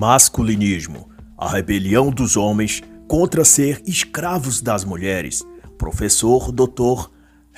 Masculinismo: 0.00 1.10
A 1.36 1.46
rebelião 1.46 2.10
dos 2.10 2.34
homens 2.34 2.82
contra 3.06 3.44
ser 3.44 3.82
escravos 3.86 4.62
das 4.62 4.82
mulheres. 4.82 5.46
Professor 5.76 6.50
Dr. 6.50 7.10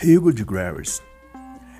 Hugo 0.04 0.32
de 0.32 0.44
Graris. 0.44 1.00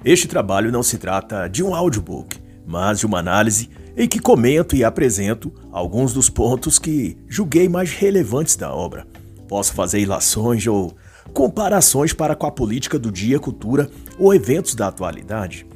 Este 0.04 0.28
trabalho 0.28 0.70
não 0.70 0.84
se 0.84 0.98
trata 0.98 1.48
de 1.48 1.64
um 1.64 1.74
audiobook, 1.74 2.40
mas 2.64 3.00
de 3.00 3.06
uma 3.06 3.18
análise 3.18 3.70
em 3.96 4.06
que 4.06 4.20
comento 4.20 4.76
e 4.76 4.84
apresento 4.84 5.52
alguns 5.72 6.12
dos 6.12 6.30
pontos 6.30 6.78
que 6.78 7.18
julguei 7.26 7.68
mais 7.68 7.90
relevantes 7.90 8.54
da 8.54 8.72
obra. 8.72 9.04
Posso 9.48 9.74
fazer 9.74 9.98
ilações 9.98 10.64
ou 10.68 10.94
comparações 11.34 12.12
para 12.12 12.36
com 12.36 12.46
a 12.46 12.52
política 12.52 13.00
do 13.00 13.10
dia, 13.10 13.40
cultura 13.40 13.90
ou 14.16 14.32
eventos 14.32 14.76
da 14.76 14.86
atualidade. 14.86 15.66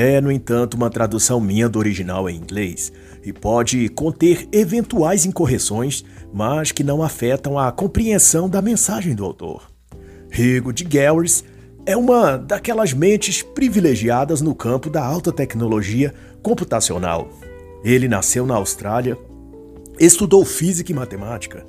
É, 0.00 0.20
no 0.20 0.30
entanto, 0.30 0.74
uma 0.74 0.88
tradução 0.88 1.40
minha 1.40 1.68
do 1.68 1.76
original 1.76 2.30
em 2.30 2.36
inglês 2.36 2.92
e 3.24 3.32
pode 3.32 3.88
conter 3.88 4.46
eventuais 4.52 5.26
incorreções, 5.26 6.04
mas 6.32 6.70
que 6.70 6.84
não 6.84 7.02
afetam 7.02 7.58
a 7.58 7.72
compreensão 7.72 8.48
da 8.48 8.62
mensagem 8.62 9.12
do 9.12 9.24
autor. 9.24 9.68
Rigo 10.30 10.72
de 10.72 10.84
Gowers 10.84 11.42
é 11.84 11.96
uma 11.96 12.36
daquelas 12.36 12.92
mentes 12.92 13.42
privilegiadas 13.42 14.40
no 14.40 14.54
campo 14.54 14.88
da 14.88 15.04
alta 15.04 15.32
tecnologia 15.32 16.14
computacional. 16.44 17.28
Ele 17.82 18.06
nasceu 18.06 18.46
na 18.46 18.54
Austrália, 18.54 19.18
estudou 19.98 20.44
física 20.44 20.92
e 20.92 20.94
matemática, 20.94 21.66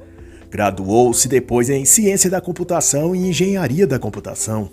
graduou-se 0.52 1.28
depois 1.28 1.68
em 1.68 1.84
ciência 1.84 2.30
da 2.30 2.40
computação 2.40 3.16
e 3.16 3.28
engenharia 3.28 3.88
da 3.88 3.98
computação 3.98 4.70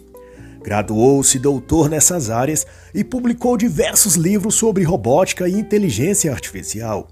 Graduou-se 0.66 1.38
doutor 1.38 1.88
nessas 1.88 2.28
áreas 2.28 2.66
e 2.92 3.04
publicou 3.04 3.56
diversos 3.56 4.16
livros 4.16 4.56
sobre 4.56 4.82
robótica 4.82 5.48
e 5.48 5.52
inteligência 5.52 6.32
artificial. 6.32 7.06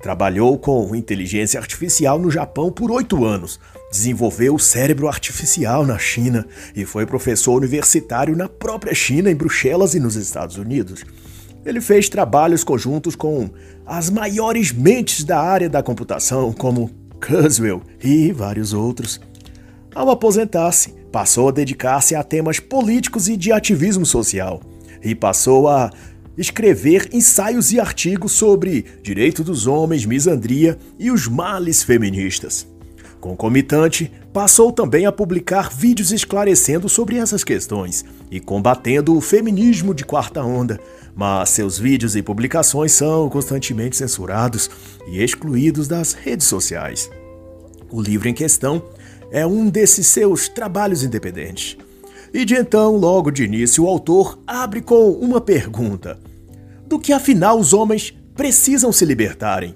Trabalhou 0.00 0.56
com 0.56 0.94
inteligência 0.94 1.58
artificial 1.58 2.16
no 2.16 2.30
Japão 2.30 2.70
por 2.70 2.92
oito 2.92 3.24
anos, 3.24 3.58
desenvolveu 3.90 4.54
o 4.54 4.58
cérebro 4.58 5.08
artificial 5.08 5.84
na 5.84 5.98
China 5.98 6.46
e 6.76 6.84
foi 6.84 7.04
professor 7.04 7.56
universitário 7.56 8.36
na 8.36 8.48
própria 8.48 8.94
China, 8.94 9.32
em 9.32 9.34
Bruxelas 9.34 9.96
e 9.96 10.00
nos 10.00 10.14
Estados 10.14 10.56
Unidos. 10.56 11.04
Ele 11.66 11.80
fez 11.80 12.08
trabalhos 12.08 12.62
conjuntos 12.62 13.16
com 13.16 13.50
as 13.84 14.10
maiores 14.10 14.70
mentes 14.70 15.24
da 15.24 15.40
área 15.40 15.68
da 15.68 15.82
computação, 15.82 16.52
como 16.52 16.88
Kurzweil 17.20 17.82
e 18.00 18.30
vários 18.30 18.72
outros. 18.72 19.20
Ao 19.92 20.08
aposentar-se, 20.08 21.01
passou 21.12 21.50
a 21.50 21.52
dedicar-se 21.52 22.14
a 22.14 22.24
temas 22.24 22.58
políticos 22.58 23.28
e 23.28 23.36
de 23.36 23.52
ativismo 23.52 24.06
social, 24.06 24.62
e 25.04 25.14
passou 25.14 25.68
a 25.68 25.90
escrever 26.36 27.10
ensaios 27.12 27.70
e 27.72 27.78
artigos 27.78 28.32
sobre 28.32 28.86
direito 29.02 29.44
dos 29.44 29.66
homens, 29.66 30.06
misandria 30.06 30.78
e 30.98 31.10
os 31.10 31.28
males 31.28 31.82
feministas. 31.82 32.66
Concomitante, 33.20 34.10
passou 34.32 34.72
também 34.72 35.06
a 35.06 35.12
publicar 35.12 35.70
vídeos 35.70 36.10
esclarecendo 36.10 36.88
sobre 36.88 37.18
essas 37.18 37.44
questões 37.44 38.04
e 38.28 38.40
combatendo 38.40 39.16
o 39.16 39.20
feminismo 39.20 39.94
de 39.94 40.04
quarta 40.04 40.42
onda, 40.42 40.80
mas 41.14 41.50
seus 41.50 41.78
vídeos 41.78 42.16
e 42.16 42.22
publicações 42.22 42.90
são 42.90 43.28
constantemente 43.28 43.96
censurados 43.96 44.68
e 45.06 45.22
excluídos 45.22 45.86
das 45.86 46.14
redes 46.14 46.48
sociais. 46.48 47.08
O 47.92 48.00
livro 48.00 48.28
em 48.28 48.34
questão 48.34 48.82
é 49.32 49.46
um 49.46 49.70
desses 49.70 50.06
seus 50.06 50.48
trabalhos 50.48 51.02
independentes. 51.02 51.78
E 52.32 52.44
de 52.44 52.54
então, 52.54 52.96
logo 52.96 53.30
de 53.30 53.44
início, 53.44 53.84
o 53.84 53.88
autor 53.88 54.38
abre 54.46 54.82
com 54.82 55.10
uma 55.12 55.40
pergunta: 55.40 56.20
do 56.86 56.98
que 56.98 57.12
afinal 57.12 57.58
os 57.58 57.72
homens 57.72 58.14
precisam 58.36 58.92
se 58.92 59.04
libertarem? 59.04 59.74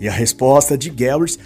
E 0.00 0.08
a 0.08 0.12
resposta 0.12 0.76
de 0.76 0.90
Garris 0.90 1.38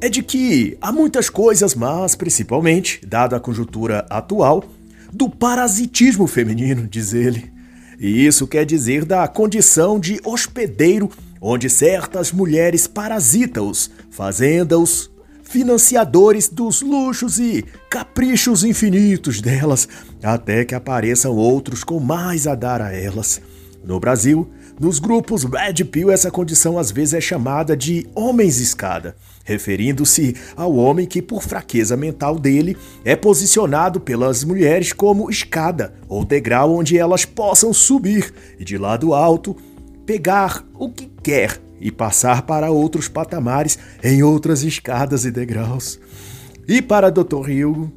é 0.00 0.08
de 0.08 0.22
que 0.22 0.76
há 0.80 0.92
muitas 0.92 1.30
coisas, 1.30 1.74
mas 1.74 2.14
principalmente, 2.14 3.00
dada 3.06 3.36
a 3.36 3.40
conjuntura 3.40 4.04
atual, 4.10 4.64
do 5.12 5.30
parasitismo 5.30 6.26
feminino, 6.26 6.86
diz 6.86 7.12
ele. 7.12 7.50
E 7.98 8.26
isso 8.26 8.46
quer 8.46 8.66
dizer 8.66 9.04
da 9.04 9.26
condição 9.28 9.98
de 9.98 10.20
hospedeiro, 10.24 11.08
onde 11.40 11.70
certas 11.70 12.32
mulheres 12.32 12.86
parasitam-os, 12.86 13.90
fazendo-os 14.10 15.13
financiadores 15.44 16.48
dos 16.48 16.82
luxos 16.82 17.38
e 17.38 17.64
caprichos 17.88 18.64
infinitos 18.64 19.40
delas, 19.40 19.88
até 20.22 20.64
que 20.64 20.74
apareçam 20.74 21.36
outros 21.36 21.84
com 21.84 22.00
mais 22.00 22.46
a 22.46 22.54
dar 22.54 22.82
a 22.82 22.92
elas. 22.92 23.40
No 23.84 24.00
Brasil, 24.00 24.50
nos 24.80 24.98
grupos 24.98 25.44
Red 25.44 25.84
Pill, 25.84 26.10
essa 26.10 26.30
condição 26.30 26.78
às 26.78 26.90
vezes 26.90 27.14
é 27.14 27.20
chamada 27.20 27.76
de 27.76 28.06
homens 28.14 28.58
escada, 28.58 29.14
referindo-se 29.44 30.34
ao 30.56 30.74
homem 30.74 31.06
que, 31.06 31.20
por 31.20 31.42
fraqueza 31.42 31.96
mental 31.96 32.38
dele, 32.38 32.76
é 33.04 33.14
posicionado 33.14 34.00
pelas 34.00 34.42
mulheres 34.42 34.92
como 34.92 35.30
escada 35.30 35.94
ou 36.08 36.24
degrau 36.24 36.74
onde 36.74 36.98
elas 36.98 37.24
possam 37.24 37.72
subir 37.72 38.32
e 38.58 38.64
de 38.64 38.78
lado 38.78 39.14
alto 39.14 39.54
pegar 40.06 40.64
o 40.74 40.90
que 40.90 41.10
quer 41.22 41.63
e 41.80 41.90
passar 41.90 42.42
para 42.42 42.70
outros 42.70 43.08
patamares 43.08 43.78
em 44.02 44.22
outras 44.22 44.62
escadas 44.62 45.24
e 45.24 45.30
degraus. 45.30 45.98
E 46.66 46.80
para 46.80 47.10
Dr. 47.10 47.50
Hugo, 47.50 47.92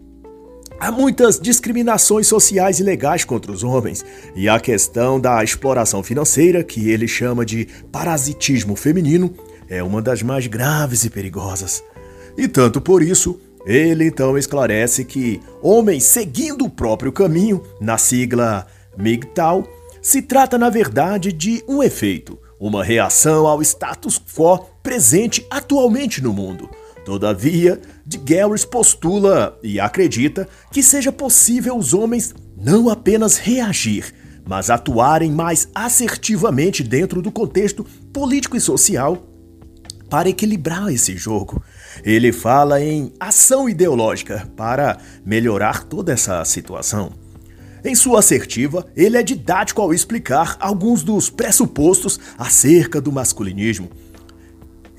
há 0.79 0.91
muitas 0.91 1.39
discriminações 1.39 2.27
sociais 2.27 2.79
e 2.79 2.83
legais 2.83 3.23
contra 3.23 3.51
os 3.51 3.63
homens, 3.63 4.03
e 4.35 4.49
a 4.49 4.59
questão 4.59 5.19
da 5.19 5.43
exploração 5.43 6.03
financeira, 6.03 6.63
que 6.63 6.89
ele 6.89 7.07
chama 7.07 7.45
de 7.45 7.67
parasitismo 7.91 8.75
feminino, 8.75 9.33
é 9.69 9.81
uma 9.81 10.01
das 10.01 10.21
mais 10.21 10.47
graves 10.47 11.03
e 11.03 11.09
perigosas. 11.09 11.83
E 12.37 12.47
tanto 12.47 12.79
por 12.81 13.01
isso, 13.01 13.39
ele 13.65 14.05
então 14.05 14.37
esclarece 14.37 15.03
que 15.03 15.41
homens 15.61 16.03
seguindo 16.03 16.65
o 16.65 16.69
próprio 16.69 17.11
caminho, 17.11 17.63
na 17.81 17.97
sigla 17.97 18.67
MGTOW, 18.97 19.67
se 20.01 20.21
trata 20.21 20.57
na 20.57 20.69
verdade 20.69 21.33
de 21.33 21.63
um 21.67 21.83
efeito 21.83 22.39
uma 22.59 22.83
reação 22.83 23.45
ao 23.45 23.61
status 23.61 24.19
quo 24.19 24.59
presente 24.81 25.45
atualmente 25.49 26.21
no 26.21 26.33
mundo. 26.33 26.69
Todavia, 27.05 27.79
de 28.05 28.17
Garris 28.17 28.65
postula 28.65 29.57
e 29.63 29.79
acredita 29.79 30.47
que 30.71 30.83
seja 30.83 31.11
possível 31.11 31.77
os 31.77 31.93
homens 31.93 32.35
não 32.57 32.89
apenas 32.89 33.37
reagir, 33.37 34.13
mas 34.45 34.69
atuarem 34.69 35.31
mais 35.31 35.69
assertivamente 35.73 36.83
dentro 36.83 37.21
do 37.21 37.31
contexto 37.31 37.85
político 38.11 38.57
e 38.57 38.61
social 38.61 39.23
para 40.09 40.29
equilibrar 40.29 40.91
esse 40.91 41.15
jogo. 41.15 41.61
Ele 42.03 42.31
fala 42.31 42.81
em 42.81 43.13
ação 43.19 43.69
ideológica 43.69 44.49
para 44.55 44.97
melhorar 45.25 45.83
toda 45.83 46.13
essa 46.13 46.43
situação. 46.45 47.11
Em 47.87 47.95
sua 47.95 48.19
assertiva, 48.19 48.85
ele 48.97 49.15
é 49.15 49.23
didático 49.23 49.81
ao 49.81 49.93
explicar 49.93 50.57
alguns 50.59 51.03
dos 51.03 51.29
pressupostos 51.29 52.19
acerca 52.37 52.99
do 52.99 53.13
masculinismo. 53.13 53.89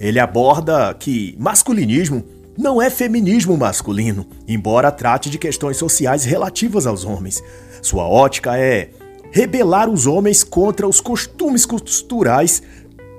Ele 0.00 0.18
aborda 0.18 0.94
que 0.94 1.36
masculinismo 1.38 2.24
não 2.56 2.80
é 2.80 2.88
feminismo 2.88 3.58
masculino, 3.58 4.26
embora 4.48 4.90
trate 4.90 5.28
de 5.28 5.36
questões 5.36 5.76
sociais 5.76 6.24
relativas 6.24 6.86
aos 6.86 7.04
homens. 7.04 7.44
Sua 7.82 8.08
ótica 8.08 8.56
é 8.56 8.88
rebelar 9.30 9.90
os 9.90 10.06
homens 10.06 10.42
contra 10.42 10.88
os 10.88 10.98
costumes 10.98 11.66
culturais 11.66 12.62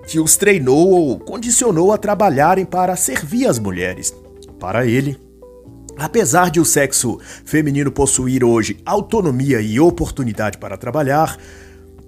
que 0.08 0.20
os 0.20 0.36
treinou 0.36 0.90
ou 0.90 1.20
condicionou 1.20 1.94
a 1.94 1.98
trabalharem 2.00 2.66
para 2.66 2.96
servir 2.96 3.46
as 3.46 3.60
mulheres. 3.60 4.16
Para 4.60 4.88
ele, 4.88 5.29
Apesar 6.00 6.50
de 6.50 6.62
o 6.62 6.66
sexo 6.66 7.20
feminino 7.44 7.92
possuir 7.92 8.42
hoje 8.42 8.78
autonomia 8.86 9.60
e 9.60 9.82
oportunidade 9.82 10.58
para 10.58 10.78
trabalhar, 10.78 11.38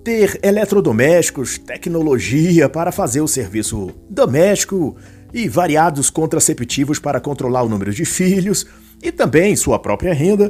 ter 0.01 0.39
eletrodomésticos, 0.41 1.57
tecnologia 1.57 2.69
para 2.69 2.93
fazer 2.93 3.19
o 3.19 3.27
serviço 3.27 3.91
doméstico 4.09 4.95
e 5.33 5.49
variados 5.49 6.09
contraceptivos 6.09 6.99
para 6.99 7.19
controlar 7.19 7.63
o 7.63 7.69
número 7.69 7.93
de 7.93 8.05
filhos 8.05 8.65
e 9.03 9.11
também 9.11 9.57
sua 9.57 9.77
própria 9.77 10.13
renda, 10.13 10.49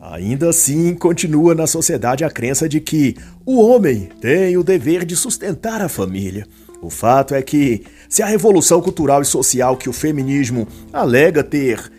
ainda 0.00 0.48
assim 0.48 0.94
continua 0.94 1.54
na 1.54 1.66
sociedade 1.66 2.24
a 2.24 2.30
crença 2.30 2.66
de 2.66 2.80
que 2.80 3.16
o 3.44 3.60
homem 3.60 4.08
tem 4.18 4.56
o 4.56 4.64
dever 4.64 5.04
de 5.04 5.14
sustentar 5.14 5.82
a 5.82 5.90
família. 5.90 6.46
O 6.80 6.88
fato 6.88 7.34
é 7.34 7.42
que, 7.42 7.84
se 8.08 8.22
a 8.22 8.26
revolução 8.26 8.80
cultural 8.80 9.20
e 9.20 9.26
social 9.26 9.76
que 9.76 9.90
o 9.90 9.92
feminismo 9.92 10.66
alega 10.90 11.44
ter 11.44 11.97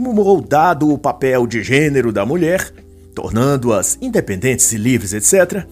moldado 0.00 0.92
o 0.92 0.98
papel 0.98 1.46
de 1.46 1.62
gênero 1.62 2.12
da 2.12 2.24
mulher, 2.24 2.72
tornando-as 3.14 3.98
independentes 4.00 4.72
e 4.72 4.76
livres, 4.76 5.12
etc., 5.12 5.66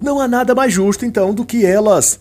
não 0.00 0.20
há 0.20 0.26
nada 0.26 0.54
mais 0.54 0.72
justo 0.72 1.04
então 1.04 1.32
do 1.32 1.44
que 1.44 1.64
elas 1.64 2.18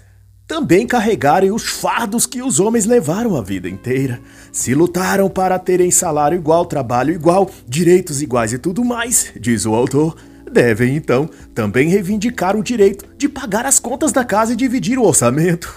também 0.48 0.86
carregarem 0.86 1.52
os 1.52 1.64
fardos 1.64 2.26
que 2.26 2.42
os 2.42 2.60
homens 2.60 2.86
levaram 2.86 3.36
a 3.38 3.42
vida 3.42 3.70
inteira. 3.70 4.20
Se 4.52 4.76
lutaram 4.76 5.30
para 5.30 5.58
terem 5.58 5.90
salário 5.90 6.38
igual, 6.38 6.66
trabalho 6.66 7.14
igual, 7.14 7.50
direitos 7.68 8.22
iguais 8.22 8.52
e 8.52 8.58
tudo 8.58 8.84
mais, 8.84 9.32
diz 9.40 9.66
o 9.66 9.74
autor, 9.74 10.16
devem 10.52 10.96
então 10.96 11.30
também 11.56 11.90
reivindicar 11.90 12.56
o 12.58 12.64
direito 12.64 13.06
de 13.18 13.30
pagar 13.30 13.66
as 13.66 13.80
contas 13.80 14.12
da 14.12 14.26
casa 14.26 14.54
e 14.54 14.58
dividir 14.58 15.00
o 15.00 15.06
orçamento. 15.06 15.74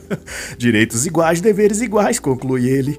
Direitos 0.56 1.04
iguais, 1.04 1.42
deveres 1.42 1.82
iguais, 1.82 2.18
conclui 2.18 2.66
ele. 2.66 2.98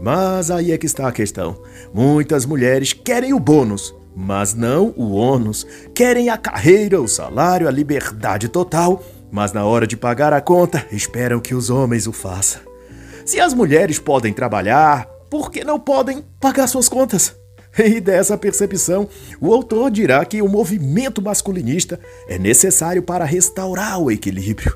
Mas 0.00 0.50
aí 0.50 0.72
é 0.72 0.78
que 0.78 0.86
está 0.86 1.08
a 1.08 1.12
questão. 1.12 1.60
Muitas 1.92 2.46
mulheres 2.46 2.92
querem 2.92 3.34
o 3.34 3.40
bônus, 3.40 3.94
mas 4.14 4.54
não 4.54 4.94
o 4.96 5.12
ônus. 5.12 5.66
Querem 5.94 6.28
a 6.28 6.36
carreira, 6.36 7.00
o 7.00 7.08
salário, 7.08 7.68
a 7.68 7.70
liberdade 7.70 8.48
total, 8.48 9.02
mas 9.30 9.52
na 9.52 9.64
hora 9.64 9.86
de 9.86 9.96
pagar 9.96 10.32
a 10.32 10.40
conta, 10.40 10.86
esperam 10.90 11.40
que 11.40 11.54
os 11.54 11.70
homens 11.70 12.06
o 12.06 12.12
façam. 12.12 12.62
Se 13.24 13.40
as 13.40 13.52
mulheres 13.52 13.98
podem 13.98 14.32
trabalhar, 14.32 15.06
por 15.28 15.50
que 15.50 15.62
não 15.62 15.78
podem 15.78 16.24
pagar 16.40 16.66
suas 16.66 16.88
contas? 16.88 17.36
E 17.78 18.00
dessa 18.00 18.36
percepção, 18.36 19.08
o 19.40 19.52
autor 19.52 19.90
dirá 19.90 20.24
que 20.24 20.42
o 20.42 20.48
movimento 20.48 21.22
masculinista 21.22 22.00
é 22.26 22.38
necessário 22.38 23.02
para 23.02 23.24
restaurar 23.24 24.00
o 24.00 24.10
equilíbrio. 24.10 24.74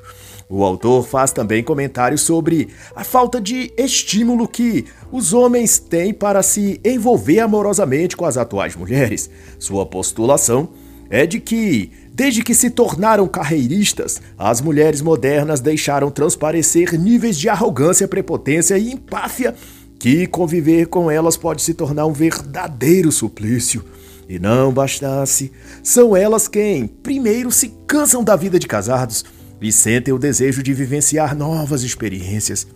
O 0.55 0.63
autor 0.63 1.03
faz 1.03 1.31
também 1.31 1.63
comentários 1.63 2.21
sobre 2.21 2.67
a 2.95 3.03
falta 3.03 3.41
de 3.41 3.73
estímulo 3.75 4.47
que 4.47 4.85
os 5.11 5.33
homens 5.33 5.79
têm 5.79 6.13
para 6.13 6.43
se 6.43 6.79
envolver 6.85 7.39
amorosamente 7.39 8.15
com 8.15 8.23
as 8.23 8.37
atuais 8.37 8.75
mulheres. 8.75 9.31
Sua 9.57 9.83
postulação 9.83 10.69
é 11.09 11.25
de 11.25 11.39
que, 11.39 11.91
desde 12.13 12.43
que 12.43 12.53
se 12.53 12.69
tornaram 12.69 13.27
carreiristas, 13.27 14.21
as 14.37 14.61
mulheres 14.61 15.01
modernas 15.01 15.59
deixaram 15.59 16.11
transparecer 16.11 16.99
níveis 16.99 17.39
de 17.39 17.49
arrogância, 17.49 18.07
prepotência 18.07 18.77
e 18.77 18.91
empáfia 18.91 19.55
que 19.97 20.27
conviver 20.27 20.85
com 20.85 21.09
elas 21.09 21.35
pode 21.35 21.63
se 21.63 21.73
tornar 21.73 22.05
um 22.05 22.13
verdadeiro 22.13 23.11
suplício. 23.11 23.83
E 24.29 24.37
não 24.37 24.71
bastasse, 24.71 25.51
são 25.81 26.15
elas 26.15 26.47
quem 26.47 26.85
primeiro 26.85 27.51
se 27.51 27.73
cansam 27.87 28.23
da 28.23 28.35
vida 28.35 28.59
de 28.59 28.67
casados 28.67 29.25
e 29.63 29.71
sentem 29.71 30.13
o 30.13 30.19
desejo 30.19 30.61
de 30.61 30.73
vivenciar 30.73 31.33
novas 31.33 31.83
experiências, 31.83 32.67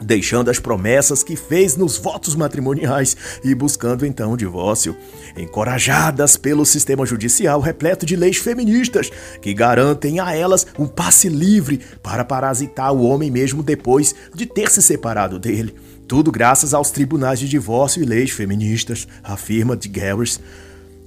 deixando 0.00 0.50
as 0.50 0.58
promessas 0.60 1.24
que 1.24 1.34
fez 1.34 1.76
nos 1.76 1.98
votos 1.98 2.36
matrimoniais 2.36 3.16
e 3.42 3.52
buscando 3.54 4.06
então 4.06 4.32
o 4.32 4.36
divórcio, 4.36 4.96
encorajadas 5.36 6.36
pelo 6.36 6.64
sistema 6.64 7.04
judicial 7.04 7.60
repleto 7.60 8.06
de 8.06 8.14
leis 8.14 8.36
feministas 8.36 9.10
que 9.40 9.52
garantem 9.52 10.20
a 10.20 10.34
elas 10.34 10.64
um 10.78 10.86
passe 10.86 11.28
livre 11.28 11.80
para 12.00 12.24
parasitar 12.24 12.92
o 12.92 13.02
homem 13.02 13.30
mesmo 13.30 13.60
depois 13.60 14.14
de 14.32 14.46
ter 14.46 14.70
se 14.70 14.80
separado 14.80 15.40
dele. 15.40 15.74
Tudo 16.06 16.30
graças 16.30 16.72
aos 16.72 16.90
tribunais 16.90 17.40
de 17.40 17.48
divórcio 17.48 18.00
e 18.00 18.06
leis 18.06 18.30
feministas, 18.30 19.08
afirma 19.24 19.76
de 19.76 19.88
Garris. 19.88 20.38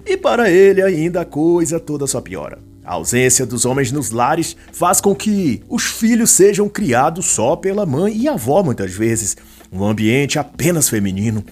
E 0.06 0.18
para 0.18 0.50
ele 0.50 0.82
ainda 0.82 1.22
a 1.22 1.26
coisa 1.26 1.80
toda 1.80 2.06
só 2.06 2.20
piora. 2.20 2.75
A 2.86 2.94
ausência 2.94 3.46
dos 3.46 3.66
homens 3.66 3.92
nos 3.92 4.12
lares 4.12 4.56
faz 4.72 5.02
com 5.02 5.16
que 5.16 5.64
os 5.68 5.86
filhos 5.86 6.30
sejam 6.30 6.70
criados 6.70 7.26
só 7.26 7.56
pela 7.56 7.86
mãe 7.86 8.16
e 8.16 8.28
avó, 8.28 8.62
muitas 8.62 8.94
vezes, 8.94 9.36
um 9.72 9.84
ambiente 9.84 10.38
apenas 10.38 10.88
feminino. 10.88 11.44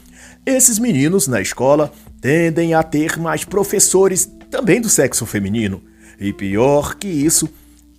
Esses 0.46 0.78
meninos 0.78 1.28
na 1.28 1.42
escola 1.42 1.92
tendem 2.22 2.76
a 2.76 2.84
ter 2.84 3.18
mais 3.18 3.44
professores 3.44 4.32
também 4.52 4.80
do 4.80 4.90
sexo 4.90 5.26
feminino. 5.26 5.82
E 6.20 6.32
pior 6.32 6.96
que 6.96 7.08
isso, 7.08 7.50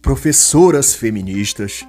professoras 0.00 0.94
feministas. 0.94 1.84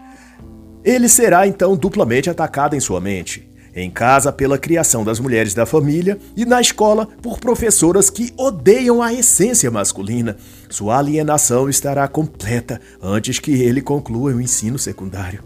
Ele 0.83 1.07
será 1.07 1.47
então 1.47 1.77
duplamente 1.77 2.29
atacado 2.29 2.75
em 2.75 2.79
sua 2.79 2.99
mente 2.99 3.54
em 3.75 3.89
casa 3.89 4.31
pela 4.31 4.57
criação 4.57 5.03
das 5.03 5.19
mulheres 5.19 5.53
da 5.53 5.65
família 5.65 6.17
e 6.35 6.45
na 6.45 6.61
escola 6.61 7.07
por 7.21 7.39
professoras 7.39 8.09
que 8.09 8.33
odeiam 8.37 9.01
a 9.01 9.13
essência 9.13 9.69
masculina. 9.69 10.37
Sua 10.69 10.97
alienação 10.97 11.69
estará 11.69 12.07
completa 12.07 12.79
antes 13.01 13.37
que 13.37 13.51
ele 13.51 13.81
conclua 13.81 14.33
o 14.33 14.41
ensino 14.41 14.79
secundário. 14.79 15.43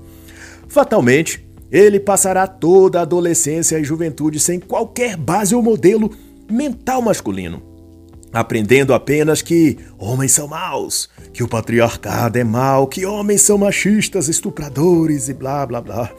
Fatalmente, 0.67 1.43
ele 1.71 1.99
passará 1.99 2.45
toda 2.45 2.99
a 2.99 3.01
adolescência 3.01 3.79
e 3.79 3.83
juventude 3.83 4.39
sem 4.39 4.59
qualquer 4.59 5.17
base 5.17 5.55
ou 5.55 5.63
modelo 5.63 6.11
mental 6.49 7.01
masculino 7.01 7.69
aprendendo 8.31 8.93
apenas 8.93 9.41
que 9.41 9.77
homens 9.97 10.31
são 10.33 10.47
maus, 10.47 11.09
que 11.33 11.43
o 11.43 11.47
patriarcado 11.47 12.37
é 12.37 12.43
mau, 12.43 12.87
que 12.87 13.05
homens 13.05 13.41
são 13.41 13.57
machistas, 13.57 14.27
estupradores 14.27 15.29
e 15.29 15.33
blá 15.33 15.65
blá 15.65 15.81
blá. 15.81 16.11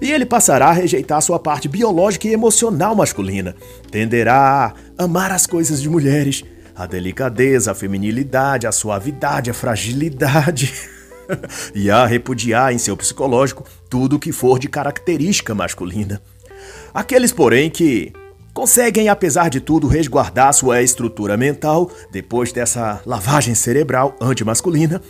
E 0.00 0.12
ele 0.12 0.26
passará 0.26 0.68
a 0.68 0.72
rejeitar 0.72 1.20
sua 1.22 1.38
parte 1.38 1.68
biológica 1.68 2.28
e 2.28 2.32
emocional 2.32 2.94
masculina, 2.94 3.54
tenderá 3.90 4.74
a 4.96 5.04
amar 5.04 5.30
as 5.30 5.46
coisas 5.46 5.80
de 5.80 5.88
mulheres, 5.88 6.44
a 6.74 6.86
delicadeza, 6.86 7.72
a 7.72 7.74
feminilidade, 7.74 8.66
a 8.66 8.72
suavidade, 8.72 9.50
a 9.50 9.54
fragilidade. 9.54 10.72
e 11.74 11.90
a 11.90 12.06
repudiar 12.06 12.72
em 12.72 12.78
seu 12.78 12.96
psicológico 12.96 13.64
tudo 13.90 14.16
o 14.16 14.18
que 14.18 14.32
for 14.32 14.58
de 14.58 14.68
característica 14.68 15.54
masculina. 15.54 16.22
Aqueles, 16.92 17.32
porém, 17.32 17.70
que 17.70 18.12
conseguem, 18.54 19.08
apesar 19.08 19.48
de 19.50 19.60
tudo, 19.60 19.86
resguardar 19.86 20.52
sua 20.52 20.82
estrutura 20.82 21.36
mental 21.36 21.90
depois 22.10 22.52
dessa 22.52 23.00
lavagem 23.04 23.54
cerebral 23.54 24.16
antimasculina, 24.20 25.00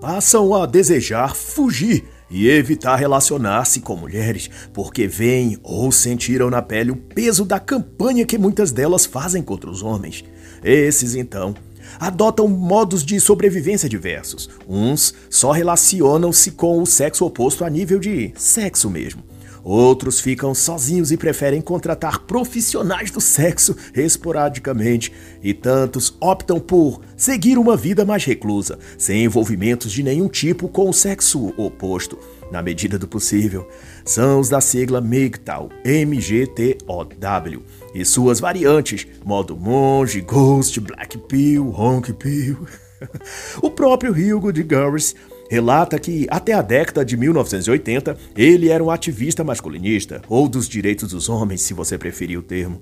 passam 0.00 0.54
a 0.54 0.66
desejar 0.66 1.34
fugir 1.34 2.04
e 2.30 2.48
evitar 2.48 2.96
relacionar-se 2.96 3.80
com 3.80 3.96
mulheres, 3.96 4.50
porque 4.72 5.06
veem 5.06 5.58
ou 5.62 5.90
sentiram 5.90 6.50
na 6.50 6.62
pele 6.62 6.90
o 6.90 6.96
peso 6.96 7.44
da 7.44 7.58
campanha 7.58 8.26
que 8.26 8.38
muitas 8.38 8.70
delas 8.70 9.06
fazem 9.06 9.42
contra 9.42 9.70
os 9.70 9.82
homens. 9.82 10.24
Esses, 10.62 11.14
então, 11.14 11.54
adotam 11.98 12.48
modos 12.48 13.04
de 13.04 13.20
sobrevivência 13.20 13.88
diversos. 13.88 14.48
Uns 14.68 15.14
só 15.30 15.52
relacionam-se 15.52 16.52
com 16.52 16.82
o 16.82 16.86
sexo 16.86 17.24
oposto 17.24 17.64
a 17.64 17.70
nível 17.70 17.98
de 17.98 18.32
sexo 18.36 18.90
mesmo. 18.90 19.22
Outros 19.68 20.18
ficam 20.18 20.54
sozinhos 20.54 21.12
e 21.12 21.16
preferem 21.18 21.60
contratar 21.60 22.20
profissionais 22.20 23.10
do 23.10 23.20
sexo 23.20 23.76
esporadicamente, 23.94 25.12
e 25.42 25.52
tantos 25.52 26.16
optam 26.22 26.58
por 26.58 27.02
seguir 27.14 27.58
uma 27.58 27.76
vida 27.76 28.02
mais 28.02 28.24
reclusa, 28.24 28.78
sem 28.96 29.24
envolvimentos 29.24 29.92
de 29.92 30.02
nenhum 30.02 30.26
tipo 30.26 30.70
com 30.70 30.88
o 30.88 30.94
sexo 30.94 31.52
oposto, 31.58 32.18
na 32.50 32.62
medida 32.62 32.98
do 32.98 33.06
possível. 33.06 33.68
São 34.06 34.40
os 34.40 34.48
da 34.48 34.62
sigla 34.62 35.02
MGTOW, 35.02 35.68
M-G-T-O-W, 35.84 37.62
e 37.94 38.04
suas 38.06 38.40
variantes, 38.40 39.06
modo 39.22 39.54
monge, 39.54 40.22
ghost, 40.22 40.80
black 40.80 41.18
pill, 41.18 41.68
honk 41.78 42.14
pill. 42.14 42.66
o 43.60 43.70
próprio 43.70 44.12
Hugo 44.12 44.50
de 44.50 44.62
Garris 44.62 45.14
relata 45.48 45.98
que, 45.98 46.26
até 46.30 46.52
a 46.52 46.62
década 46.62 47.04
de 47.04 47.16
1980, 47.16 48.16
ele 48.36 48.68
era 48.68 48.82
um 48.82 48.90
ativista 48.90 49.42
masculinista, 49.42 50.22
ou 50.28 50.48
dos 50.48 50.68
direitos 50.68 51.10
dos 51.10 51.28
homens, 51.28 51.62
se 51.62 51.74
você 51.74 51.96
preferir 51.96 52.38
o 52.38 52.42
termo. 52.42 52.80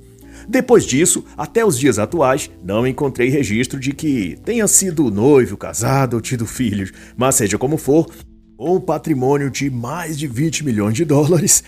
Depois 0.49 0.85
disso, 0.85 1.25
até 1.37 1.65
os 1.65 1.79
dias 1.79 1.99
atuais, 1.99 2.51
não 2.63 2.87
encontrei 2.87 3.29
registro 3.29 3.81
de 3.81 3.93
que 3.93 4.39
tenha 4.45 4.67
sido 4.67 5.11
noivo, 5.11 5.57
casado 5.57 6.15
ou 6.15 6.21
tido 6.21 6.47
filhos, 6.47 6.93
mas 7.17 7.37
seja 7.37 7.57
como 7.57 7.77
for, 7.77 8.07
um 8.59 8.81
patrimônio 8.81 9.51
de 9.51 9.71
mais 9.71 10.19
de 10.19 10.27
20 10.27 10.65
milhões 10.65 10.95
de 10.95 11.05
dólares 11.05 11.63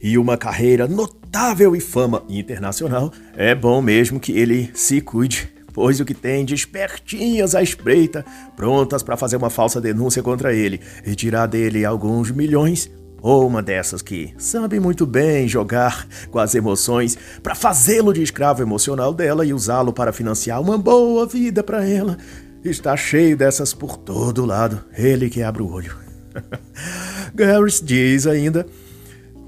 e 0.00 0.18
uma 0.18 0.36
carreira 0.36 0.86
notável 0.86 1.74
e 1.74 1.80
fama 1.80 2.22
internacional, 2.28 3.12
é 3.36 3.54
bom 3.54 3.80
mesmo 3.80 4.20
que 4.20 4.32
ele 4.32 4.70
se 4.74 5.00
cuide 5.00 5.53
pois 5.74 5.98
o 5.98 6.04
que 6.04 6.14
tem 6.14 6.44
de 6.44 6.54
espertinhas 6.54 7.54
à 7.54 7.62
espreita, 7.62 8.24
prontas 8.56 9.02
para 9.02 9.16
fazer 9.16 9.36
uma 9.36 9.50
falsa 9.50 9.80
denúncia 9.80 10.22
contra 10.22 10.54
ele 10.54 10.80
e 11.04 11.14
tirar 11.16 11.46
dele 11.46 11.84
alguns 11.84 12.30
milhões, 12.30 12.88
ou 13.20 13.46
uma 13.46 13.62
dessas 13.62 14.00
que 14.00 14.32
sabe 14.38 14.78
muito 14.78 15.04
bem 15.04 15.48
jogar 15.48 16.06
com 16.30 16.38
as 16.38 16.54
emoções 16.54 17.18
para 17.42 17.54
fazê-lo 17.54 18.12
de 18.12 18.22
escravo 18.22 18.62
emocional 18.62 19.12
dela 19.12 19.44
e 19.44 19.52
usá-lo 19.52 19.92
para 19.92 20.12
financiar 20.12 20.60
uma 20.60 20.78
boa 20.78 21.26
vida 21.26 21.62
para 21.62 21.84
ela. 21.84 22.16
Está 22.62 22.96
cheio 22.96 23.36
dessas 23.36 23.74
por 23.74 23.96
todo 23.96 24.46
lado, 24.46 24.84
ele 24.96 25.28
que 25.28 25.42
abre 25.42 25.62
o 25.62 25.70
olho. 25.70 25.96
Garris 27.34 27.80
diz 27.82 28.26
ainda 28.26 28.66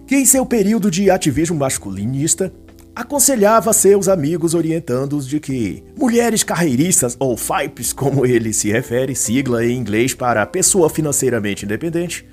que 0.06 0.16
em 0.16 0.24
seu 0.24 0.44
período 0.44 0.90
de 0.90 1.10
ativismo 1.10 1.56
masculinista, 1.56 2.52
aconselhava 2.96 3.74
seus 3.74 4.08
amigos 4.08 4.54
orientando-os 4.54 5.28
de 5.28 5.38
que 5.38 5.84
mulheres 5.98 6.42
carreiristas, 6.42 7.14
ou 7.20 7.36
FIPES, 7.36 7.92
como 7.92 8.24
ele 8.24 8.54
se 8.54 8.72
refere, 8.72 9.14
sigla 9.14 9.66
em 9.66 9.76
inglês 9.76 10.14
para 10.14 10.46
pessoa 10.46 10.88
financeiramente 10.88 11.66
independente, 11.66 12.26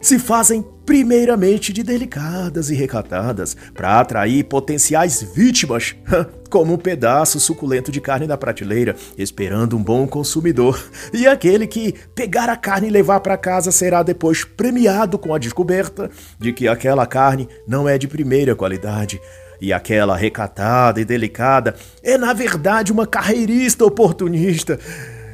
se 0.00 0.18
fazem 0.18 0.64
primeiramente 0.86 1.72
de 1.72 1.82
delicadas 1.82 2.70
e 2.70 2.74
recatadas 2.74 3.56
para 3.74 4.00
atrair 4.00 4.44
potenciais 4.44 5.22
vítimas, 5.22 5.94
como 6.50 6.74
um 6.74 6.78
pedaço 6.78 7.38
suculento 7.38 7.92
de 7.92 8.00
carne 8.00 8.26
da 8.26 8.36
prateleira, 8.36 8.96
esperando 9.16 9.76
um 9.76 9.82
bom 9.82 10.06
consumidor. 10.06 10.82
E 11.12 11.26
aquele 11.26 11.66
que 11.66 11.94
pegar 12.14 12.48
a 12.48 12.56
carne 12.56 12.88
e 12.88 12.90
levar 12.90 13.20
para 13.20 13.36
casa 13.36 13.70
será 13.70 14.02
depois 14.02 14.44
premiado 14.44 15.18
com 15.18 15.34
a 15.34 15.38
descoberta 15.38 16.10
de 16.38 16.52
que 16.52 16.66
aquela 16.66 17.06
carne 17.06 17.48
não 17.68 17.88
é 17.88 17.96
de 17.96 18.08
primeira 18.08 18.56
qualidade 18.56 19.20
e 19.60 19.72
aquela 19.72 20.16
recatada 20.16 21.00
e 21.00 21.04
delicada 21.04 21.76
é, 22.02 22.16
na 22.16 22.32
verdade, 22.32 22.90
uma 22.90 23.06
carreirista 23.06 23.84
oportunista 23.84 24.78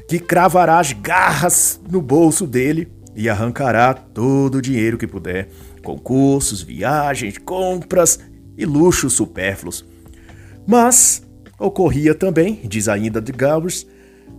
que 0.08 0.18
cravará 0.18 0.78
as 0.78 0.92
garras 0.92 1.80
no 1.88 2.02
bolso 2.02 2.46
dele 2.46 2.95
e 3.16 3.28
arrancará 3.28 3.94
todo 3.94 4.58
o 4.58 4.62
dinheiro 4.62 4.98
que 4.98 5.06
puder, 5.06 5.48
concursos, 5.82 6.62
viagens, 6.62 7.38
compras 7.38 8.20
e 8.56 8.66
luxos 8.66 9.14
supérfluos. 9.14 9.84
Mas 10.66 11.22
ocorria 11.58 12.14
também, 12.14 12.60
diz 12.64 12.88
ainda 12.88 13.20
de 13.20 13.32
Gowers, 13.32 13.86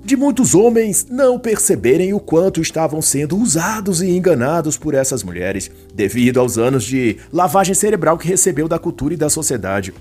de 0.04 0.16
muitos 0.16 0.54
homens 0.54 1.08
não 1.10 1.40
perceberem 1.40 2.14
o 2.14 2.20
quanto 2.20 2.62
estavam 2.62 3.02
sendo 3.02 3.38
usados 3.38 4.02
e 4.02 4.10
enganados 4.10 4.78
por 4.78 4.94
essas 4.94 5.24
mulheres, 5.24 5.72
devido 5.94 6.40
aos 6.40 6.58
anos 6.58 6.84
de 6.84 7.18
lavagem 7.34 7.74
cerebral 7.74 8.18
que 8.18 8.28
recebeu 8.28 8.68
da 8.68 8.78
cultura 8.78 9.16
e 9.16 9.18
da 9.18 9.30
sociedade. 9.30 9.94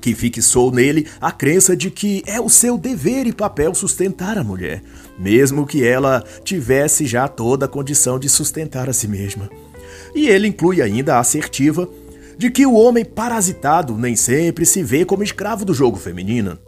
Que 0.00 0.14
fixou 0.14 0.72
nele 0.72 1.06
a 1.20 1.30
crença 1.30 1.76
de 1.76 1.90
que 1.90 2.22
é 2.26 2.40
o 2.40 2.48
seu 2.48 2.78
dever 2.78 3.26
e 3.26 3.32
papel 3.32 3.74
sustentar 3.74 4.38
a 4.38 4.44
mulher, 4.44 4.82
mesmo 5.18 5.66
que 5.66 5.84
ela 5.84 6.24
tivesse 6.42 7.06
já 7.06 7.28
toda 7.28 7.66
a 7.66 7.68
condição 7.68 8.18
de 8.18 8.28
sustentar 8.28 8.88
a 8.88 8.92
si 8.92 9.06
mesma. 9.06 9.50
E 10.14 10.26
ele 10.28 10.48
inclui 10.48 10.80
ainda 10.80 11.16
a 11.16 11.20
assertiva 11.20 11.88
de 12.38 12.50
que 12.50 12.64
o 12.64 12.72
homem 12.72 13.04
parasitado 13.04 13.98
nem 13.98 14.16
sempre 14.16 14.64
se 14.64 14.82
vê 14.82 15.04
como 15.04 15.22
escravo 15.22 15.64
do 15.64 15.74
jogo 15.74 15.98
feminino. 15.98 16.58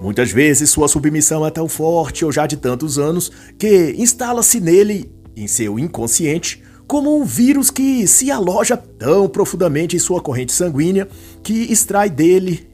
Muitas 0.00 0.30
vezes 0.30 0.70
sua 0.70 0.86
submissão 0.86 1.44
é 1.44 1.50
tão 1.50 1.68
forte 1.68 2.24
ou 2.24 2.30
já 2.30 2.46
de 2.46 2.56
tantos 2.56 2.98
anos 2.98 3.30
que 3.58 3.94
instala-se 3.98 4.60
nele, 4.60 5.12
em 5.36 5.46
seu 5.46 5.78
inconsciente, 5.78 6.61
como 6.92 7.18
um 7.18 7.24
vírus 7.24 7.70
que 7.70 8.06
se 8.06 8.30
aloja 8.30 8.76
tão 8.76 9.26
profundamente 9.26 9.96
em 9.96 9.98
sua 9.98 10.20
corrente 10.20 10.52
sanguínea 10.52 11.08
que 11.42 11.72
extrai 11.72 12.10
dele 12.10 12.68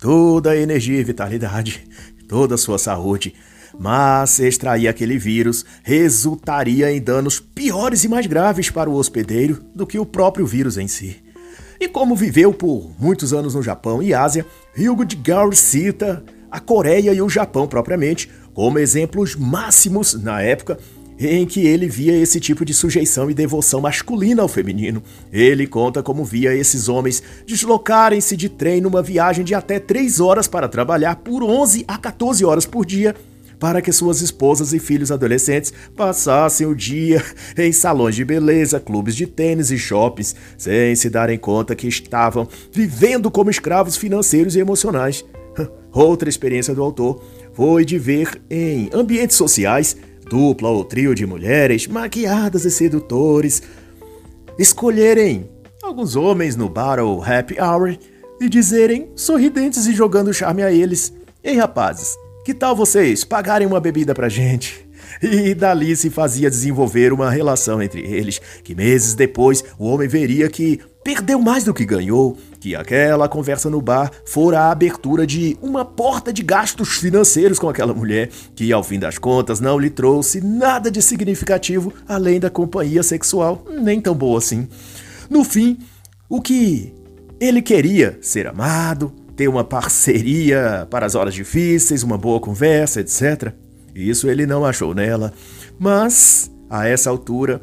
toda 0.00 0.52
a 0.52 0.56
energia 0.56 0.98
e 0.98 1.04
vitalidade, 1.04 1.86
toda 2.26 2.54
a 2.54 2.58
sua 2.58 2.78
saúde. 2.78 3.34
Mas 3.78 4.40
extrair 4.40 4.88
aquele 4.88 5.18
vírus 5.18 5.66
resultaria 5.82 6.90
em 6.90 6.98
danos 6.98 7.38
piores 7.38 8.04
e 8.04 8.08
mais 8.08 8.26
graves 8.26 8.70
para 8.70 8.88
o 8.88 8.94
hospedeiro 8.94 9.62
do 9.74 9.86
que 9.86 9.98
o 9.98 10.06
próprio 10.06 10.46
vírus 10.46 10.78
em 10.78 10.88
si. 10.88 11.22
E 11.78 11.86
como 11.88 12.16
viveu 12.16 12.54
por 12.54 12.90
muitos 12.98 13.34
anos 13.34 13.54
no 13.54 13.62
Japão 13.62 14.02
e 14.02 14.14
Ásia, 14.14 14.46
Hugo 14.78 15.04
de 15.04 15.16
Gaulle 15.16 15.54
cita 15.54 16.24
a 16.50 16.58
Coreia 16.58 17.12
e 17.12 17.20
o 17.20 17.28
Japão 17.28 17.68
propriamente 17.68 18.30
como 18.54 18.78
exemplos 18.78 19.36
máximos 19.36 20.14
na 20.14 20.40
época 20.40 20.78
em 21.28 21.44
que 21.44 21.66
ele 21.66 21.88
via 21.88 22.16
esse 22.16 22.40
tipo 22.40 22.64
de 22.64 22.72
sujeição 22.72 23.30
e 23.30 23.34
devoção 23.34 23.80
masculina 23.80 24.42
ao 24.42 24.48
feminino. 24.48 25.02
Ele 25.30 25.66
conta 25.66 26.02
como 26.02 26.24
via 26.24 26.54
esses 26.54 26.88
homens 26.88 27.22
deslocarem-se 27.46 28.36
de 28.36 28.48
trem 28.48 28.80
numa 28.80 29.02
viagem 29.02 29.44
de 29.44 29.54
até 29.54 29.78
3 29.78 30.20
horas 30.20 30.48
para 30.48 30.68
trabalhar 30.68 31.16
por 31.16 31.42
11 31.42 31.84
a 31.86 31.98
14 31.98 32.44
horas 32.44 32.64
por 32.64 32.86
dia 32.86 33.14
para 33.58 33.82
que 33.82 33.92
suas 33.92 34.22
esposas 34.22 34.72
e 34.72 34.78
filhos 34.78 35.12
adolescentes 35.12 35.72
passassem 35.94 36.66
o 36.66 36.74
dia 36.74 37.22
em 37.58 37.70
salões 37.70 38.16
de 38.16 38.24
beleza, 38.24 38.80
clubes 38.80 39.14
de 39.14 39.26
tênis 39.26 39.70
e 39.70 39.76
shoppings, 39.76 40.34
sem 40.56 40.96
se 40.96 41.10
darem 41.10 41.38
conta 41.38 41.76
que 41.76 41.86
estavam 41.86 42.48
vivendo 42.72 43.30
como 43.30 43.50
escravos 43.50 43.98
financeiros 43.98 44.56
e 44.56 44.60
emocionais. 44.60 45.22
Outra 45.92 46.30
experiência 46.30 46.74
do 46.74 46.82
autor 46.82 47.22
foi 47.52 47.84
de 47.84 47.98
ver 47.98 48.40
em 48.48 48.88
ambientes 48.94 49.36
sociais 49.36 49.94
dupla 50.30 50.68
ou 50.68 50.84
trio 50.84 51.12
de 51.12 51.26
mulheres 51.26 51.88
maquiadas 51.88 52.64
e 52.64 52.70
sedutores 52.70 53.62
escolherem 54.56 55.50
alguns 55.82 56.14
homens 56.14 56.54
no 56.54 56.68
bar 56.68 57.00
ou 57.00 57.20
happy 57.20 57.60
hour 57.60 57.98
e 58.40 58.48
dizerem, 58.48 59.10
sorridentes 59.16 59.86
e 59.88 59.92
jogando 59.92 60.32
charme 60.32 60.62
a 60.62 60.70
eles: 60.70 61.12
Ei 61.42 61.56
rapazes, 61.56 62.16
que 62.44 62.54
tal 62.54 62.76
vocês 62.76 63.24
pagarem 63.24 63.66
uma 63.66 63.80
bebida 63.80 64.14
pra 64.14 64.28
gente? 64.28 64.88
E 65.20 65.54
dali 65.54 65.96
se 65.96 66.08
fazia 66.08 66.48
desenvolver 66.48 67.12
uma 67.12 67.30
relação 67.30 67.82
entre 67.82 68.00
eles, 68.00 68.40
que 68.62 68.76
meses 68.76 69.12
depois 69.12 69.62
o 69.76 69.86
homem 69.86 70.06
veria 70.06 70.48
que 70.48 70.80
perdeu 71.02 71.40
mais 71.40 71.64
do 71.64 71.74
que 71.74 71.84
ganhou, 71.84 72.38
que 72.60 72.76
aquela 72.76 73.28
conversa 73.28 73.70
no 73.70 73.80
bar 73.80 74.12
fora 74.26 74.60
a 74.60 74.70
abertura 74.70 75.26
de 75.26 75.56
uma 75.62 75.84
porta 75.84 76.32
de 76.32 76.42
gastos 76.42 76.98
financeiros 76.98 77.58
com 77.58 77.68
aquela 77.68 77.94
mulher, 77.94 78.28
que 78.54 78.70
ao 78.70 78.84
fim 78.84 78.98
das 78.98 79.16
contas 79.16 79.58
não 79.60 79.78
lhe 79.78 79.88
trouxe 79.88 80.40
nada 80.42 80.90
de 80.90 81.00
significativo 81.00 81.92
além 82.06 82.38
da 82.38 82.50
companhia 82.50 83.02
sexual, 83.02 83.64
nem 83.80 84.00
tão 84.00 84.14
boa 84.14 84.38
assim. 84.38 84.68
No 85.30 85.42
fim, 85.42 85.78
o 86.28 86.42
que 86.42 86.92
ele 87.40 87.62
queria 87.62 88.18
ser 88.20 88.46
amado, 88.46 89.10
ter 89.34 89.48
uma 89.48 89.64
parceria 89.64 90.86
para 90.90 91.06
as 91.06 91.14
horas 91.14 91.32
difíceis, 91.32 92.02
uma 92.02 92.18
boa 92.18 92.38
conversa, 92.38 93.00
etc. 93.00 93.54
Isso 93.94 94.28
ele 94.28 94.44
não 94.44 94.66
achou 94.66 94.94
nela, 94.94 95.32
mas 95.78 96.50
a 96.68 96.86
essa 96.86 97.08
altura 97.08 97.62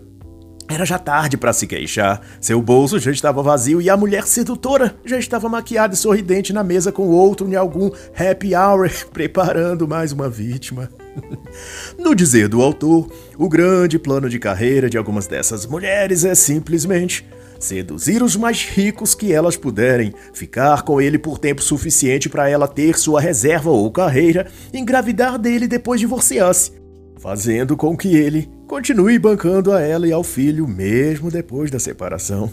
era 0.69 0.85
já 0.85 0.99
tarde 0.99 1.37
para 1.37 1.53
se 1.53 1.65
queixar. 1.65 2.21
Seu 2.41 2.61
bolso 2.61 2.99
já 2.99 3.11
estava 3.11 3.41
vazio 3.41 3.81
e 3.81 3.89
a 3.89 3.95
mulher 3.95 4.27
sedutora 4.27 4.95
já 5.05 5.17
estava 5.17 5.47
maquiada 5.47 5.93
e 5.93 5.97
sorridente 5.97 6.51
na 6.51 6.63
mesa 6.63 6.91
com 6.91 7.07
outro 7.07 7.47
em 7.47 7.55
algum 7.55 7.89
happy 8.13 8.53
hour, 8.53 8.89
preparando 9.13 9.87
mais 9.87 10.11
uma 10.11 10.29
vítima. 10.29 10.89
no 11.97 12.13
dizer 12.13 12.47
do 12.47 12.61
autor, 12.61 13.09
o 13.37 13.47
grande 13.47 13.97
plano 13.97 14.29
de 14.29 14.39
carreira 14.39 14.89
de 14.89 14.97
algumas 14.97 15.25
dessas 15.25 15.65
mulheres 15.65 16.25
é 16.25 16.35
simplesmente 16.35 17.25
seduzir 17.59 18.21
os 18.21 18.35
mais 18.35 18.63
ricos 18.63 19.15
que 19.15 19.33
elas 19.33 19.55
puderem, 19.55 20.13
ficar 20.31 20.83
com 20.83 21.01
ele 21.01 21.17
por 21.17 21.39
tempo 21.39 21.61
suficiente 21.61 22.29
para 22.29 22.47
ela 22.47 22.67
ter 22.67 22.99
sua 22.99 23.19
reserva 23.19 23.71
ou 23.71 23.89
carreira, 23.89 24.47
engravidar 24.71 25.39
dele 25.39 25.67
depois 25.67 25.99
divorciar-se, 25.99 26.71
fazendo 27.17 27.75
com 27.75 27.97
que 27.97 28.15
ele 28.15 28.56
continue 28.67 29.17
bancando 29.17 29.71
a 29.71 29.81
ela 29.81 30.07
e 30.07 30.11
ao 30.11 30.23
filho 30.23 30.67
mesmo 30.67 31.31
depois 31.31 31.71
da 31.71 31.79
separação. 31.79 32.51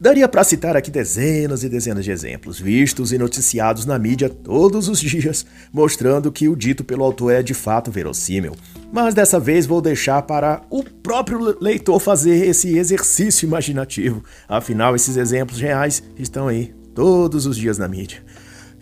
Daria 0.00 0.28
para 0.28 0.44
citar 0.44 0.76
aqui 0.76 0.90
dezenas 0.90 1.64
e 1.64 1.68
dezenas 1.70 2.04
de 2.04 2.10
exemplos, 2.10 2.60
vistos 2.60 3.12
e 3.12 3.18
noticiados 3.18 3.86
na 3.86 3.98
mídia 3.98 4.28
todos 4.28 4.88
os 4.88 5.00
dias, 5.00 5.46
mostrando 5.72 6.30
que 6.30 6.48
o 6.48 6.54
dito 6.54 6.84
pelo 6.84 7.02
autor 7.02 7.32
é 7.32 7.42
de 7.42 7.54
fato 7.54 7.90
verossímil. 7.90 8.54
Mas 8.92 9.14
dessa 9.14 9.40
vez 9.40 9.64
vou 9.64 9.80
deixar 9.80 10.22
para 10.22 10.60
o 10.68 10.84
próprio 10.84 11.56
leitor 11.60 11.98
fazer 11.98 12.46
esse 12.46 12.76
exercício 12.76 13.46
imaginativo. 13.46 14.22
Afinal, 14.46 14.94
esses 14.94 15.16
exemplos 15.16 15.58
reais 15.58 16.02
estão 16.18 16.46
aí 16.46 16.74
todos 16.94 17.46
os 17.46 17.56
dias 17.56 17.78
na 17.78 17.88
mídia. 17.88 18.22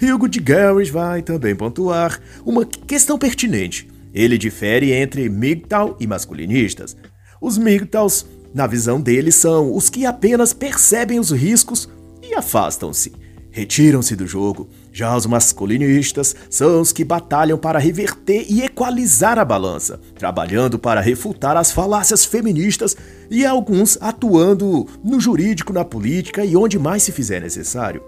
Hugo 0.02 0.28
de 0.28 0.40
Garris 0.40 0.90
vai 0.90 1.22
também 1.22 1.54
pontuar 1.54 2.20
uma 2.44 2.66
questão 2.66 3.16
pertinente. 3.16 3.93
Ele 4.14 4.38
difere 4.38 4.92
entre 4.92 5.28
MGTOW 5.28 5.96
e 5.98 6.06
masculinistas. 6.06 6.96
Os 7.40 7.58
MGTOWs 7.58 8.24
na 8.54 8.68
visão 8.68 9.00
deles, 9.00 9.34
são 9.34 9.74
os 9.74 9.90
que 9.90 10.06
apenas 10.06 10.52
percebem 10.52 11.18
os 11.18 11.32
riscos 11.32 11.88
e 12.22 12.36
afastam-se, 12.36 13.12
retiram-se 13.50 14.14
do 14.14 14.28
jogo. 14.28 14.68
Já 14.92 15.16
os 15.16 15.26
masculinistas 15.26 16.36
são 16.48 16.80
os 16.80 16.92
que 16.92 17.04
batalham 17.04 17.58
para 17.58 17.80
reverter 17.80 18.46
e 18.48 18.62
equalizar 18.62 19.40
a 19.40 19.44
balança, 19.44 20.00
trabalhando 20.16 20.78
para 20.78 21.00
refutar 21.00 21.56
as 21.56 21.72
falácias 21.72 22.24
feministas 22.24 22.96
e 23.28 23.44
alguns 23.44 23.98
atuando 24.00 24.86
no 25.02 25.18
jurídico, 25.18 25.72
na 25.72 25.84
política 25.84 26.44
e 26.44 26.56
onde 26.56 26.78
mais 26.78 27.02
se 27.02 27.10
fizer 27.10 27.40
necessário. 27.40 28.04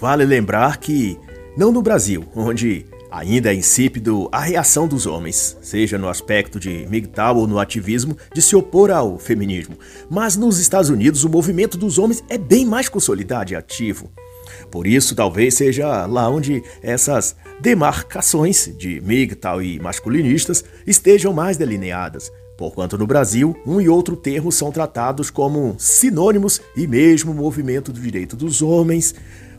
Vale 0.00 0.24
lembrar 0.24 0.76
que, 0.76 1.18
não 1.56 1.72
no 1.72 1.82
Brasil, 1.82 2.24
onde 2.36 2.86
Ainda 3.14 3.52
é 3.52 3.54
insípido 3.54 4.28
a 4.32 4.40
reação 4.40 4.88
dos 4.88 5.06
homens, 5.06 5.56
seja 5.62 5.96
no 5.96 6.08
aspecto 6.08 6.58
de 6.58 6.84
MGTOW 6.88 7.36
ou 7.36 7.46
no 7.46 7.60
ativismo, 7.60 8.16
de 8.34 8.42
se 8.42 8.56
opor 8.56 8.90
ao 8.90 9.20
feminismo. 9.20 9.78
Mas 10.10 10.34
nos 10.34 10.58
Estados 10.58 10.90
Unidos 10.90 11.22
o 11.22 11.28
movimento 11.28 11.78
dos 11.78 11.96
homens 11.96 12.24
é 12.28 12.36
bem 12.36 12.66
mais 12.66 12.88
consolidado 12.88 13.52
e 13.52 13.54
ativo. 13.54 14.10
Por 14.68 14.84
isso, 14.84 15.14
talvez 15.14 15.54
seja 15.54 16.06
lá 16.06 16.28
onde 16.28 16.60
essas 16.82 17.36
demarcações 17.60 18.74
de 18.76 19.00
MGTOW 19.00 19.62
e 19.62 19.78
masculinistas 19.78 20.64
estejam 20.84 21.32
mais 21.32 21.56
delineadas, 21.56 22.32
porquanto 22.58 22.98
no 22.98 23.06
Brasil 23.06 23.56
um 23.64 23.80
e 23.80 23.88
outro 23.88 24.16
termo 24.16 24.50
são 24.50 24.72
tratados 24.72 25.30
como 25.30 25.76
sinônimos 25.78 26.60
e 26.76 26.84
mesmo 26.84 27.30
o 27.30 27.34
movimento 27.34 27.92
do 27.92 28.00
direito 28.00 28.34
dos 28.34 28.60
homens, 28.60 29.14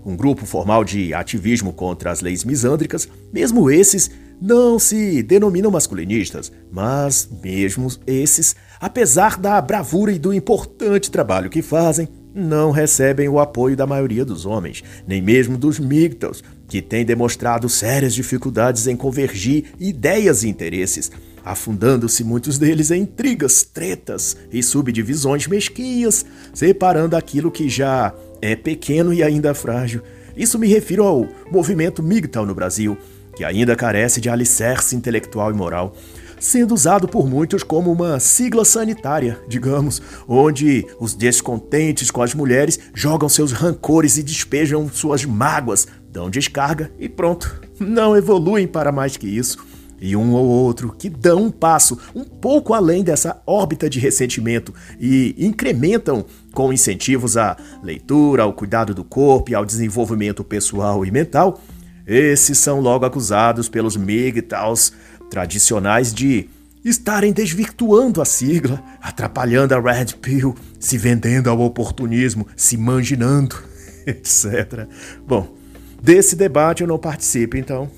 um 0.05 0.15
grupo 0.15 0.45
formal 0.45 0.83
de 0.83 1.13
ativismo 1.13 1.73
contra 1.73 2.11
as 2.11 2.21
leis 2.21 2.43
misândricas, 2.43 3.09
mesmo 3.33 3.71
esses 3.71 4.11
não 4.39 4.77
se 4.77 5.23
denominam 5.23 5.71
masculinistas, 5.71 6.51
mas 6.71 7.27
mesmo 7.43 7.87
esses, 8.05 8.55
apesar 8.79 9.37
da 9.37 9.59
bravura 9.61 10.11
e 10.11 10.19
do 10.19 10.33
importante 10.33 11.09
trabalho 11.09 11.49
que 11.49 11.61
fazem, 11.61 12.07
não 12.33 12.69
recebem 12.69 13.29
o 13.29 13.39
apoio 13.39 13.77
da 13.77 13.87
maioria 13.87 14.25
dos 14.25 14.45
homens, 14.45 14.83
nem 15.07 15.21
mesmo 15.21 15.57
dos 15.57 15.79
migtos, 15.79 16.43
que 16.67 16.81
têm 16.81 17.05
demonstrado 17.05 17.69
sérias 17.69 18.13
dificuldades 18.13 18.87
em 18.87 18.95
convergir 18.95 19.73
ideias 19.79 20.43
e 20.43 20.49
interesses, 20.49 21.09
afundando-se 21.45 22.23
muitos 22.23 22.57
deles 22.57 22.91
em 22.91 23.03
intrigas, 23.03 23.63
tretas 23.63 24.35
e 24.51 24.61
subdivisões 24.61 25.47
mesquinhas, 25.47 26.25
separando 26.53 27.15
aquilo 27.15 27.51
que 27.51 27.69
já 27.69 28.13
é 28.45 28.55
pequeno 28.55 29.13
e 29.13 29.23
ainda 29.23 29.53
frágil. 29.53 30.01
Isso 30.35 30.59
me 30.59 30.67
refiro 30.67 31.03
ao 31.03 31.27
movimento 31.51 32.03
MGTOW 32.03 32.45
no 32.45 32.55
Brasil, 32.55 32.97
que 33.35 33.43
ainda 33.43 33.75
carece 33.75 34.19
de 34.19 34.29
alicerce 34.29 34.95
intelectual 34.95 35.51
e 35.51 35.53
moral. 35.53 35.95
sendo 36.37 36.73
usado 36.73 37.07
por 37.07 37.27
muitos 37.27 37.63
como 37.63 37.91
uma 37.91 38.19
sigla 38.19 38.65
sanitária, 38.65 39.39
digamos, 39.47 40.01
onde 40.27 40.85
os 40.99 41.13
descontentes 41.13 42.11
com 42.11 42.21
as 42.21 42.33
mulheres 42.33 42.79
jogam 42.93 43.27
seus 43.29 43.51
rancores 43.51 44.17
e 44.17 44.23
despejam 44.23 44.89
suas 44.89 45.25
mágoas, 45.25 45.87
dão 46.11 46.29
descarga 46.29 46.91
e 46.99 47.09
pronto. 47.09 47.61
Não 47.79 48.15
evoluem 48.15 48.67
para 48.67 48.91
mais 48.91 49.17
que 49.17 49.27
isso. 49.27 49.57
E 49.99 50.15
um 50.15 50.33
ou 50.33 50.45
outro 50.45 50.93
que 50.97 51.09
dão 51.09 51.43
um 51.43 51.51
passo 51.51 51.97
um 52.13 52.23
pouco 52.23 52.73
além 52.73 53.03
dessa 53.03 53.41
órbita 53.45 53.89
de 53.89 53.99
ressentimento 53.99 54.73
e 54.99 55.35
incrementam 55.37 56.25
com 56.53 56.73
incentivos 56.73 57.37
à 57.37 57.57
leitura, 57.83 58.43
ao 58.43 58.53
cuidado 58.53 58.93
do 58.93 59.03
corpo 59.03 59.51
e 59.51 59.55
ao 59.55 59.65
desenvolvimento 59.65 60.43
pessoal 60.43 61.05
e 61.05 61.11
mental, 61.11 61.61
esses 62.05 62.57
são 62.57 62.79
logo 62.79 63.05
acusados 63.05 63.67
pelos 63.67 63.97
MGTOWs 63.97 64.93
tradicionais 65.29 66.13
de 66.13 66.49
estarem 66.83 67.33
desvirtuando 67.33 68.21
a 68.21 68.25
sigla, 68.25 68.81
atrapalhando 69.01 69.73
a 69.73 69.79
Red 69.79 70.17
Pill, 70.21 70.55
se 70.79 70.99
vendendo 70.99 71.49
ao 71.49 71.59
oportunismo, 71.59 72.45
se 72.55 72.77
manginando, 72.77 73.55
etc. 74.05 74.87
Bom, 75.25 75.55
desse 76.01 76.35
debate 76.35 76.83
eu 76.83 76.87
não 76.87 76.99
participo, 76.99 77.57
então. 77.57 77.89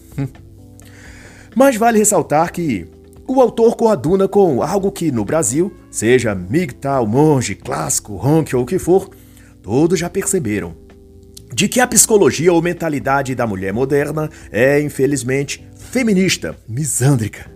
Mas 1.57 1.75
vale 1.75 1.97
ressaltar 1.97 2.51
que 2.51 2.85
o 3.27 3.41
autor 3.41 3.75
coaduna 3.75 4.27
com 4.27 4.61
algo 4.61 4.91
que 4.91 5.11
no 5.11 5.25
Brasil, 5.25 5.73
seja 5.89 6.35
MGTOW, 6.35 7.07
monge, 7.07 7.55
clássico, 7.55 8.15
ronk 8.15 8.55
ou 8.55 8.61
o 8.61 8.65
que 8.65 8.77
for, 8.77 9.09
todos 9.63 9.97
já 9.97 10.07
perceberam. 10.07 10.75
De 11.51 11.67
que 11.67 11.79
a 11.79 11.87
psicologia 11.87 12.53
ou 12.53 12.61
mentalidade 12.61 13.33
da 13.33 13.47
mulher 13.47 13.73
moderna 13.73 14.29
é, 14.51 14.79
infelizmente, 14.79 15.67
feminista, 15.75 16.55
misândrica. 16.69 17.49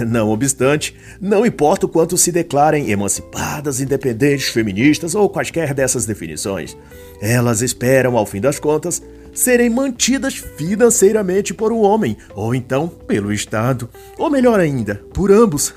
Não 0.00 0.30
obstante, 0.30 0.96
não 1.20 1.44
importa 1.44 1.84
o 1.84 1.88
quanto 1.90 2.16
se 2.16 2.32
declarem 2.32 2.90
emancipadas, 2.90 3.82
independentes, 3.82 4.48
feministas 4.48 5.14
ou 5.14 5.28
quaisquer 5.28 5.74
dessas 5.74 6.06
definições, 6.06 6.74
elas 7.20 7.60
esperam, 7.60 8.16
ao 8.16 8.24
fim 8.24 8.40
das 8.40 8.58
contas, 8.58 9.02
serem 9.32 9.70
mantidas 9.70 10.34
financeiramente 10.34 11.54
por 11.54 11.72
um 11.72 11.80
homem, 11.80 12.16
ou 12.34 12.54
então 12.54 12.88
pelo 12.88 13.32
Estado, 13.32 13.88
ou 14.18 14.30
melhor 14.30 14.60
ainda, 14.60 15.02
por 15.12 15.30
ambos. 15.30 15.74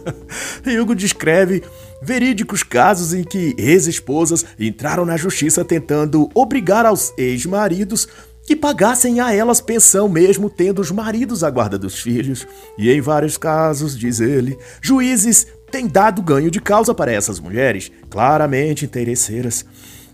Hugo 0.80 0.94
descreve 0.94 1.62
verídicos 2.00 2.62
casos 2.62 3.12
em 3.12 3.24
que 3.24 3.54
ex-esposas 3.58 4.44
entraram 4.58 5.04
na 5.04 5.16
justiça 5.16 5.64
tentando 5.64 6.28
obrigar 6.34 6.86
aos 6.86 7.12
ex-maridos 7.18 8.08
que 8.48 8.56
pagassem 8.56 9.20
a 9.20 9.30
elas 9.30 9.60
pensão 9.60 10.08
mesmo 10.08 10.48
tendo 10.48 10.80
os 10.80 10.90
maridos 10.90 11.44
à 11.44 11.50
guarda 11.50 11.78
dos 11.78 12.00
filhos. 12.00 12.46
E 12.78 12.90
em 12.90 12.98
vários 12.98 13.36
casos, 13.36 13.98
diz 13.98 14.20
ele, 14.20 14.56
juízes 14.80 15.46
têm 15.70 15.86
dado 15.86 16.22
ganho 16.22 16.50
de 16.50 16.58
causa 16.58 16.94
para 16.94 17.12
essas 17.12 17.38
mulheres, 17.38 17.92
claramente 18.08 18.86
interesseiras. 18.86 19.66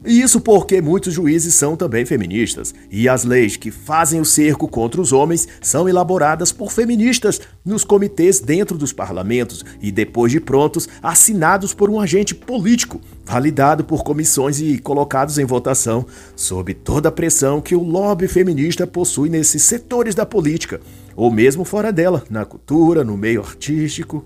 E 0.07 0.21
isso 0.21 0.39
porque 0.39 0.83
muitos 0.83 1.15
juízes 1.15 1.55
são 1.55 1.77
também 1.77 2.05
feministas, 2.05 2.75
e 2.91 3.09
as 3.09 3.25
leis 3.25 3.57
que 3.57 3.71
fazem 3.71 4.21
o 4.21 4.25
cerco 4.25 4.69
contra 4.69 5.01
os 5.01 5.15
homens 5.15 5.49
são 5.63 5.89
elaboradas 5.89 6.53
por 6.53 6.71
feministas 6.71 7.41
nos 7.65 7.85
comitês 7.85 8.39
dentro 8.39 8.77
dos 8.77 8.93
parlamentos 8.93 9.65
e 9.81 9.91
depois 9.91 10.31
de 10.31 10.41
prontos, 10.41 10.87
assinados 11.03 11.73
por 11.73 11.89
um 11.89 11.99
agente 11.99 12.35
político, 12.35 13.01
validado 13.25 13.83
por 13.83 14.05
comissões 14.05 14.61
e 14.61 14.79
colocados 14.79 15.39
em 15.39 15.47
votação, 15.47 16.05
sob 16.37 16.75
toda 16.75 17.09
a 17.09 17.13
pressão 17.13 17.63
que 17.63 17.75
o 17.75 17.83
lobby 17.83 18.29
feminista 18.29 18.87
possui 18.87 19.31
nesses 19.31 19.63
setores 19.63 20.15
da 20.15 20.27
política, 20.27 20.83
ou 21.17 21.31
mesmo 21.31 21.65
fora 21.65 21.91
dela, 21.91 22.23
na 22.29 22.45
cultura, 22.45 23.03
no 23.05 23.17
meio 23.17 23.41
artístico. 23.41 24.23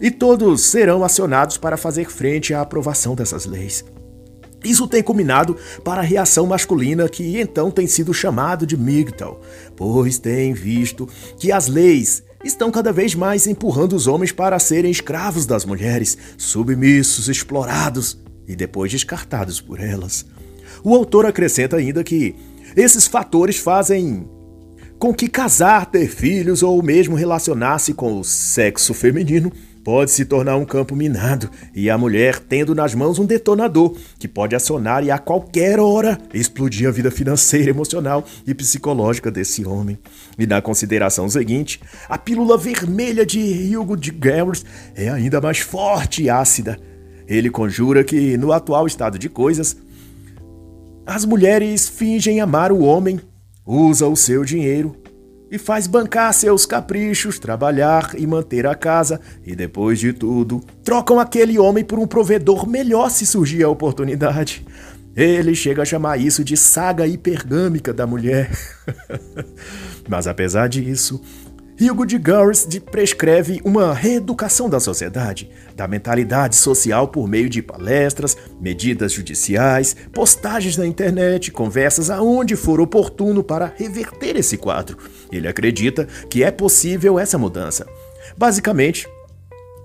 E 0.00 0.12
todos 0.12 0.60
serão 0.66 1.02
acionados 1.02 1.56
para 1.56 1.76
fazer 1.76 2.08
frente 2.08 2.54
à 2.54 2.60
aprovação 2.60 3.16
dessas 3.16 3.46
leis. 3.46 3.84
Isso 4.64 4.88
tem 4.88 5.02
culminado 5.02 5.56
para 5.84 6.00
a 6.00 6.04
reação 6.04 6.46
masculina 6.46 7.08
que 7.08 7.40
então 7.40 7.70
tem 7.70 7.86
sido 7.86 8.12
chamado 8.12 8.66
de 8.66 8.76
MGTOW, 8.76 9.40
pois 9.76 10.18
tem 10.18 10.52
visto 10.52 11.08
que 11.38 11.52
as 11.52 11.68
leis 11.68 12.22
estão 12.44 12.70
cada 12.70 12.92
vez 12.92 13.14
mais 13.14 13.46
empurrando 13.46 13.94
os 13.94 14.06
homens 14.06 14.32
para 14.32 14.58
serem 14.58 14.90
escravos 14.90 15.46
das 15.46 15.64
mulheres, 15.64 16.16
submissos, 16.36 17.28
explorados 17.28 18.18
e 18.46 18.56
depois 18.56 18.90
descartados 18.90 19.60
por 19.60 19.80
elas. 19.80 20.26
O 20.82 20.94
autor 20.94 21.26
acrescenta 21.26 21.76
ainda 21.76 22.02
que 22.04 22.34
esses 22.76 23.06
fatores 23.06 23.58
fazem 23.58 24.28
com 24.98 25.14
que 25.14 25.28
casar, 25.28 25.86
ter 25.86 26.08
filhos 26.08 26.62
ou 26.62 26.82
mesmo 26.82 27.14
relacionar-se 27.14 27.94
com 27.94 28.18
o 28.18 28.24
sexo 28.24 28.92
feminino 28.92 29.52
pode 29.88 30.10
se 30.10 30.26
tornar 30.26 30.54
um 30.58 30.66
campo 30.66 30.94
minado 30.94 31.48
e 31.74 31.88
a 31.88 31.96
mulher 31.96 32.38
tendo 32.38 32.74
nas 32.74 32.94
mãos 32.94 33.18
um 33.18 33.24
detonador 33.24 33.96
que 34.18 34.28
pode 34.28 34.54
acionar 34.54 35.02
e 35.02 35.10
a 35.10 35.16
qualquer 35.16 35.80
hora 35.80 36.18
explodir 36.34 36.86
a 36.86 36.90
vida 36.90 37.10
financeira, 37.10 37.70
emocional 37.70 38.22
e 38.46 38.52
psicológica 38.52 39.30
desse 39.30 39.66
homem. 39.66 39.98
E 40.38 40.46
na 40.46 40.60
consideração 40.60 41.26
seguinte, 41.26 41.80
a 42.06 42.18
pílula 42.18 42.58
vermelha 42.58 43.24
de 43.24 43.74
Hugo 43.78 43.96
de 43.96 44.10
Garros 44.10 44.62
é 44.94 45.08
ainda 45.08 45.40
mais 45.40 45.60
forte 45.60 46.22
e 46.22 46.28
ácida. 46.28 46.78
Ele 47.26 47.48
conjura 47.48 48.04
que, 48.04 48.36
no 48.36 48.52
atual 48.52 48.86
estado 48.86 49.18
de 49.18 49.30
coisas, 49.30 49.74
as 51.06 51.24
mulheres 51.24 51.88
fingem 51.88 52.42
amar 52.42 52.72
o 52.72 52.82
homem, 52.82 53.18
usam 53.64 54.12
o 54.12 54.16
seu 54.18 54.44
dinheiro 54.44 54.94
e 55.50 55.58
faz 55.58 55.86
bancar 55.86 56.32
seus 56.32 56.66
caprichos, 56.66 57.38
trabalhar 57.38 58.12
e 58.16 58.26
manter 58.26 58.66
a 58.66 58.74
casa, 58.74 59.20
e 59.44 59.54
depois 59.54 59.98
de 59.98 60.12
tudo, 60.12 60.62
trocam 60.84 61.18
aquele 61.18 61.58
homem 61.58 61.84
por 61.84 61.98
um 61.98 62.06
provedor 62.06 62.68
melhor 62.68 63.10
se 63.10 63.24
surgir 63.26 63.62
a 63.62 63.68
oportunidade. 63.68 64.64
Ele 65.16 65.54
chega 65.54 65.82
a 65.82 65.84
chamar 65.84 66.18
isso 66.18 66.44
de 66.44 66.56
saga 66.56 67.06
hipergâmica 67.06 67.92
da 67.92 68.06
mulher. 68.06 68.50
Mas 70.08 70.26
apesar 70.26 70.68
disso, 70.68 71.20
Hugo 71.80 72.04
de 72.04 72.18
Gurs 72.18 72.66
prescreve 72.90 73.60
uma 73.64 73.94
reeducação 73.94 74.68
da 74.68 74.80
sociedade, 74.80 75.48
da 75.76 75.86
mentalidade 75.86 76.56
social 76.56 77.06
por 77.06 77.28
meio 77.28 77.48
de 77.48 77.62
palestras, 77.62 78.36
medidas 78.60 79.12
judiciais, 79.12 79.94
postagens 80.12 80.76
na 80.76 80.84
internet, 80.84 81.52
conversas 81.52 82.10
aonde 82.10 82.56
for 82.56 82.80
oportuno 82.80 83.44
para 83.44 83.72
reverter 83.76 84.34
esse 84.34 84.56
quadro. 84.56 84.98
Ele 85.30 85.48
acredita 85.48 86.06
que 86.30 86.42
é 86.42 86.50
possível 86.50 87.18
essa 87.18 87.38
mudança. 87.38 87.86
Basicamente, 88.36 89.06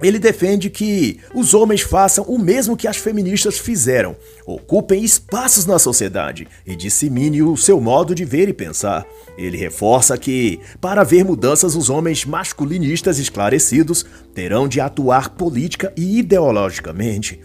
ele 0.02 0.20
defende 0.20 0.70
que 0.70 1.20
os 1.34 1.54
homens 1.54 1.82
façam 1.82 2.26
o 2.26 2.38
mesmo 2.38 2.76
que 2.76 2.88
as 2.88 2.98
feministas 2.98 3.58
fizeram, 3.58 4.18
ocupem 4.46 5.02
espaços 5.02 5.66
na 5.66 5.80
sociedade 5.80 6.46
e 6.66 6.76
dissemine 6.76 7.42
o 7.42 7.56
seu 7.56 7.80
modo 7.80 8.14
de 8.14 8.26
ver 8.26 8.50
e 8.50 8.54
pensar. 8.54 9.06
Ele 9.38 9.58
reforça 9.58 10.18
que, 10.18 10.60
para 10.82 11.02
haver 11.02 11.24
mudanças, 11.24 11.76
os 11.76 11.90
homens 11.90 12.26
masculinistas 12.26 13.18
esclarecidos 13.18 14.06
terão 14.36 14.68
de 14.68 14.82
atuar 14.82 15.30
política 15.30 15.94
e 15.96 16.20
ideologicamente. 16.20 17.40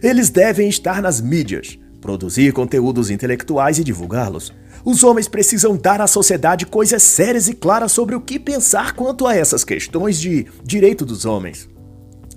Eles 0.00 0.30
devem 0.30 0.68
estar 0.68 1.02
nas 1.02 1.20
mídias, 1.20 1.76
produzir 2.00 2.52
conteúdos 2.52 3.10
intelectuais 3.10 3.78
e 3.78 3.84
divulgá-los. 3.84 4.52
Os 4.84 5.04
homens 5.04 5.28
precisam 5.28 5.76
dar 5.76 6.00
à 6.00 6.06
sociedade 6.06 6.66
coisas 6.66 7.02
sérias 7.02 7.48
e 7.48 7.54
claras 7.54 7.92
sobre 7.92 8.14
o 8.14 8.20
que 8.20 8.38
pensar 8.38 8.94
quanto 8.94 9.26
a 9.26 9.34
essas 9.34 9.64
questões 9.64 10.18
de 10.18 10.46
direito 10.64 11.04
dos 11.04 11.24
homens 11.24 11.68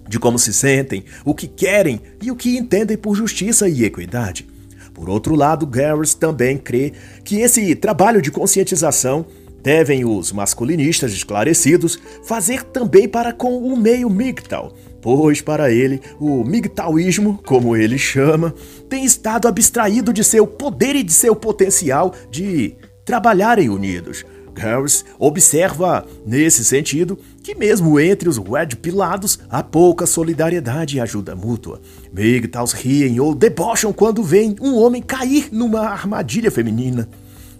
de 0.07 0.19
como 0.19 0.37
se 0.37 0.53
sentem, 0.53 1.03
o 1.25 1.33
que 1.33 1.47
querem 1.47 1.99
e 2.21 2.29
o 2.29 2.35
que 2.35 2.57
entendem 2.57 2.97
por 2.97 3.15
justiça 3.15 3.67
e 3.67 3.83
equidade. 3.83 4.47
Por 4.93 5.09
outro 5.09 5.35
lado, 5.35 5.65
Garris 5.65 6.13
também 6.13 6.57
crê 6.57 6.93
que 7.23 7.37
esse 7.37 7.73
trabalho 7.75 8.21
de 8.21 8.29
conscientização 8.29 9.25
devem 9.63 10.05
os 10.05 10.31
masculinistas 10.31 11.13
esclarecidos 11.13 11.97
fazer 12.25 12.63
também 12.63 13.07
para 13.07 13.31
com 13.33 13.57
o 13.57 13.77
meio 13.77 14.09
MGTOW, 14.09 14.73
pois 15.03 15.41
para 15.41 15.69
ele 15.69 16.01
o 16.19 16.43
MGTOWismo, 16.43 17.39
como 17.45 17.75
ele 17.75 17.97
chama, 17.97 18.55
tem 18.89 19.03
estado 19.03 19.47
abstraído 19.47 20.13
de 20.13 20.23
seu 20.23 20.47
poder 20.47 20.95
e 20.95 21.03
de 21.03 21.13
seu 21.13 21.35
potencial 21.35 22.13
de 22.31 22.73
trabalharem 23.05 23.69
unidos, 23.69 24.25
Harris 24.55 25.03
observa, 25.19 26.05
nesse 26.25 26.63
sentido, 26.63 27.17
que 27.43 27.55
mesmo 27.55 27.99
entre 27.99 28.29
os 28.29 28.37
Red 28.37 28.75
Pilados 28.81 29.39
há 29.49 29.63
pouca 29.63 30.05
solidariedade 30.05 30.97
e 30.97 30.99
ajuda 30.99 31.35
mútua. 31.35 31.81
MGTOWs 32.13 32.73
riem 32.73 33.19
ou 33.19 33.33
debocham 33.33 33.91
quando 33.91 34.23
veem 34.23 34.55
um 34.61 34.75
homem 34.75 35.01
cair 35.01 35.49
numa 35.51 35.81
armadilha 35.81 36.51
feminina. 36.51 37.09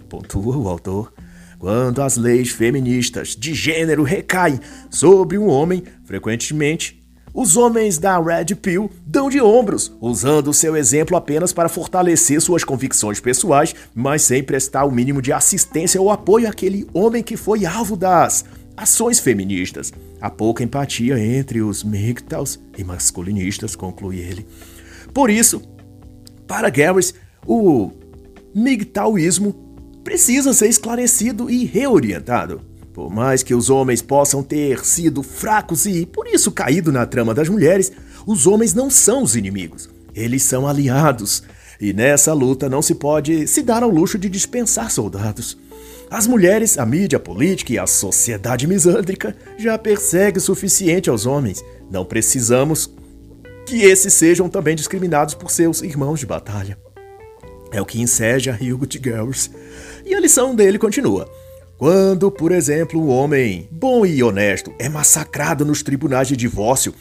Pontua 0.08 0.56
o 0.56 0.68
autor. 0.68 1.12
Quando 1.58 2.02
as 2.02 2.16
leis 2.16 2.50
feministas 2.50 3.28
de 3.28 3.54
gênero 3.54 4.02
recaem 4.02 4.60
sobre 4.90 5.38
um 5.38 5.48
homem, 5.48 5.82
frequentemente 6.04 7.03
os 7.34 7.56
homens 7.56 7.98
da 7.98 8.16
Red 8.16 8.54
Pill 8.54 8.88
dão 9.04 9.28
de 9.28 9.40
ombros, 9.40 9.92
usando 10.00 10.54
seu 10.54 10.76
exemplo 10.76 11.16
apenas 11.16 11.52
para 11.52 11.68
fortalecer 11.68 12.40
suas 12.40 12.62
convicções 12.62 13.18
pessoais, 13.18 13.74
mas 13.92 14.22
sem 14.22 14.40
prestar 14.40 14.84
o 14.84 14.90
mínimo 14.92 15.20
de 15.20 15.32
assistência 15.32 16.00
ou 16.00 16.12
apoio 16.12 16.48
àquele 16.48 16.86
homem 16.94 17.24
que 17.24 17.36
foi 17.36 17.66
alvo 17.66 17.96
das 17.96 18.44
ações 18.76 19.18
feministas. 19.18 19.92
Há 20.20 20.30
pouca 20.30 20.62
empatia 20.62 21.18
entre 21.18 21.60
os 21.60 21.82
MGTOWs 21.82 22.60
e 22.78 22.84
masculinistas, 22.84 23.74
conclui 23.74 24.20
ele. 24.20 24.46
Por 25.12 25.28
isso, 25.28 25.60
para 26.46 26.70
Garris, 26.70 27.14
o 27.44 27.90
MGTOWismo 28.54 29.52
precisa 30.04 30.52
ser 30.52 30.68
esclarecido 30.68 31.50
e 31.50 31.64
reorientado. 31.64 32.60
Por 32.94 33.10
mais 33.10 33.42
que 33.42 33.52
os 33.52 33.70
homens 33.70 34.00
possam 34.00 34.40
ter 34.40 34.84
sido 34.84 35.20
fracos 35.20 35.84
e, 35.84 36.06
por 36.06 36.28
isso, 36.28 36.52
caído 36.52 36.92
na 36.92 37.04
trama 37.04 37.34
das 37.34 37.48
mulheres, 37.48 37.90
os 38.24 38.46
homens 38.46 38.72
não 38.72 38.88
são 38.88 39.24
os 39.24 39.34
inimigos. 39.34 39.90
Eles 40.14 40.44
são 40.44 40.64
aliados. 40.64 41.42
E 41.80 41.92
nessa 41.92 42.32
luta 42.32 42.68
não 42.68 42.80
se 42.80 42.94
pode 42.94 43.48
se 43.48 43.62
dar 43.62 43.82
ao 43.82 43.90
luxo 43.90 44.16
de 44.16 44.28
dispensar 44.28 44.92
soldados. 44.92 45.58
As 46.08 46.28
mulheres, 46.28 46.78
a 46.78 46.86
mídia, 46.86 47.16
a 47.16 47.20
política 47.20 47.72
e 47.72 47.78
a 47.80 47.86
sociedade 47.86 48.64
misândrica 48.68 49.36
já 49.58 49.76
perseguem 49.76 50.38
o 50.38 50.40
suficiente 50.40 51.10
aos 51.10 51.26
homens. 51.26 51.64
Não 51.90 52.04
precisamos 52.04 52.88
que 53.66 53.82
esses 53.82 54.14
sejam 54.14 54.48
também 54.48 54.76
discriminados 54.76 55.34
por 55.34 55.50
seus 55.50 55.82
irmãos 55.82 56.20
de 56.20 56.26
batalha. 56.26 56.78
É 57.72 57.82
o 57.82 57.86
que 57.86 58.00
enseja 58.00 58.56
Hugo 58.62 58.86
de 58.86 58.98
Girls. 59.02 59.50
E 60.06 60.14
a 60.14 60.20
lição 60.20 60.54
dele 60.54 60.78
continua. 60.78 61.28
Quando, 61.76 62.30
por 62.30 62.52
exemplo, 62.52 63.00
um 63.00 63.08
homem 63.08 63.68
bom 63.70 64.06
e 64.06 64.22
honesto 64.22 64.72
é 64.78 64.88
massacrado 64.88 65.64
nos 65.64 65.82
tribunais 65.82 66.28
de 66.28 66.36
divórcio 66.36 66.94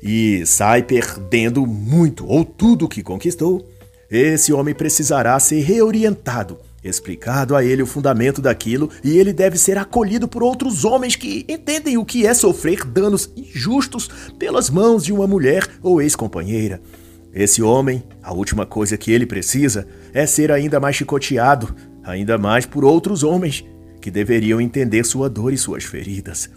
e 0.00 0.46
sai 0.46 0.82
perdendo 0.82 1.66
muito 1.66 2.24
ou 2.26 2.44
tudo 2.44 2.88
que 2.88 3.02
conquistou, 3.02 3.68
esse 4.08 4.52
homem 4.52 4.72
precisará 4.72 5.38
ser 5.40 5.60
reorientado, 5.62 6.56
explicado 6.84 7.56
a 7.56 7.64
ele 7.64 7.82
o 7.82 7.86
fundamento 7.86 8.40
daquilo 8.40 8.88
e 9.02 9.18
ele 9.18 9.32
deve 9.32 9.58
ser 9.58 9.76
acolhido 9.76 10.28
por 10.28 10.40
outros 10.40 10.84
homens 10.84 11.16
que 11.16 11.44
entendem 11.48 11.98
o 11.98 12.04
que 12.04 12.24
é 12.24 12.32
sofrer 12.32 12.84
danos 12.84 13.28
injustos 13.36 14.08
pelas 14.38 14.70
mãos 14.70 15.04
de 15.04 15.12
uma 15.12 15.26
mulher 15.26 15.68
ou 15.82 16.00
ex-companheira. 16.00 16.80
Esse 17.34 17.60
homem, 17.60 18.04
a 18.22 18.32
última 18.32 18.64
coisa 18.64 18.96
que 18.96 19.10
ele 19.10 19.26
precisa 19.26 19.86
é 20.14 20.24
ser 20.24 20.52
ainda 20.52 20.78
mais 20.78 20.94
chicoteado, 20.94 21.74
ainda 22.04 22.38
mais 22.38 22.64
por 22.64 22.84
outros 22.84 23.24
homens 23.24 23.64
que 24.06 24.10
deveriam 24.12 24.60
entender 24.60 25.04
sua 25.04 25.28
dor 25.28 25.52
e 25.52 25.58
suas 25.58 25.82
feridas. 25.82 26.48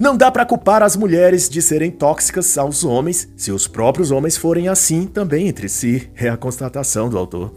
Não 0.00 0.16
dá 0.16 0.30
para 0.30 0.46
culpar 0.46 0.82
as 0.82 0.96
mulheres 0.96 1.46
de 1.46 1.60
serem 1.60 1.90
tóxicas 1.90 2.56
aos 2.56 2.82
homens 2.82 3.28
se 3.36 3.52
os 3.52 3.68
próprios 3.68 4.10
homens 4.10 4.38
forem 4.38 4.68
assim 4.68 5.06
também 5.06 5.48
entre 5.48 5.68
si, 5.68 6.08
é 6.16 6.30
a 6.30 6.36
constatação 6.38 7.10
do 7.10 7.18
autor. 7.18 7.52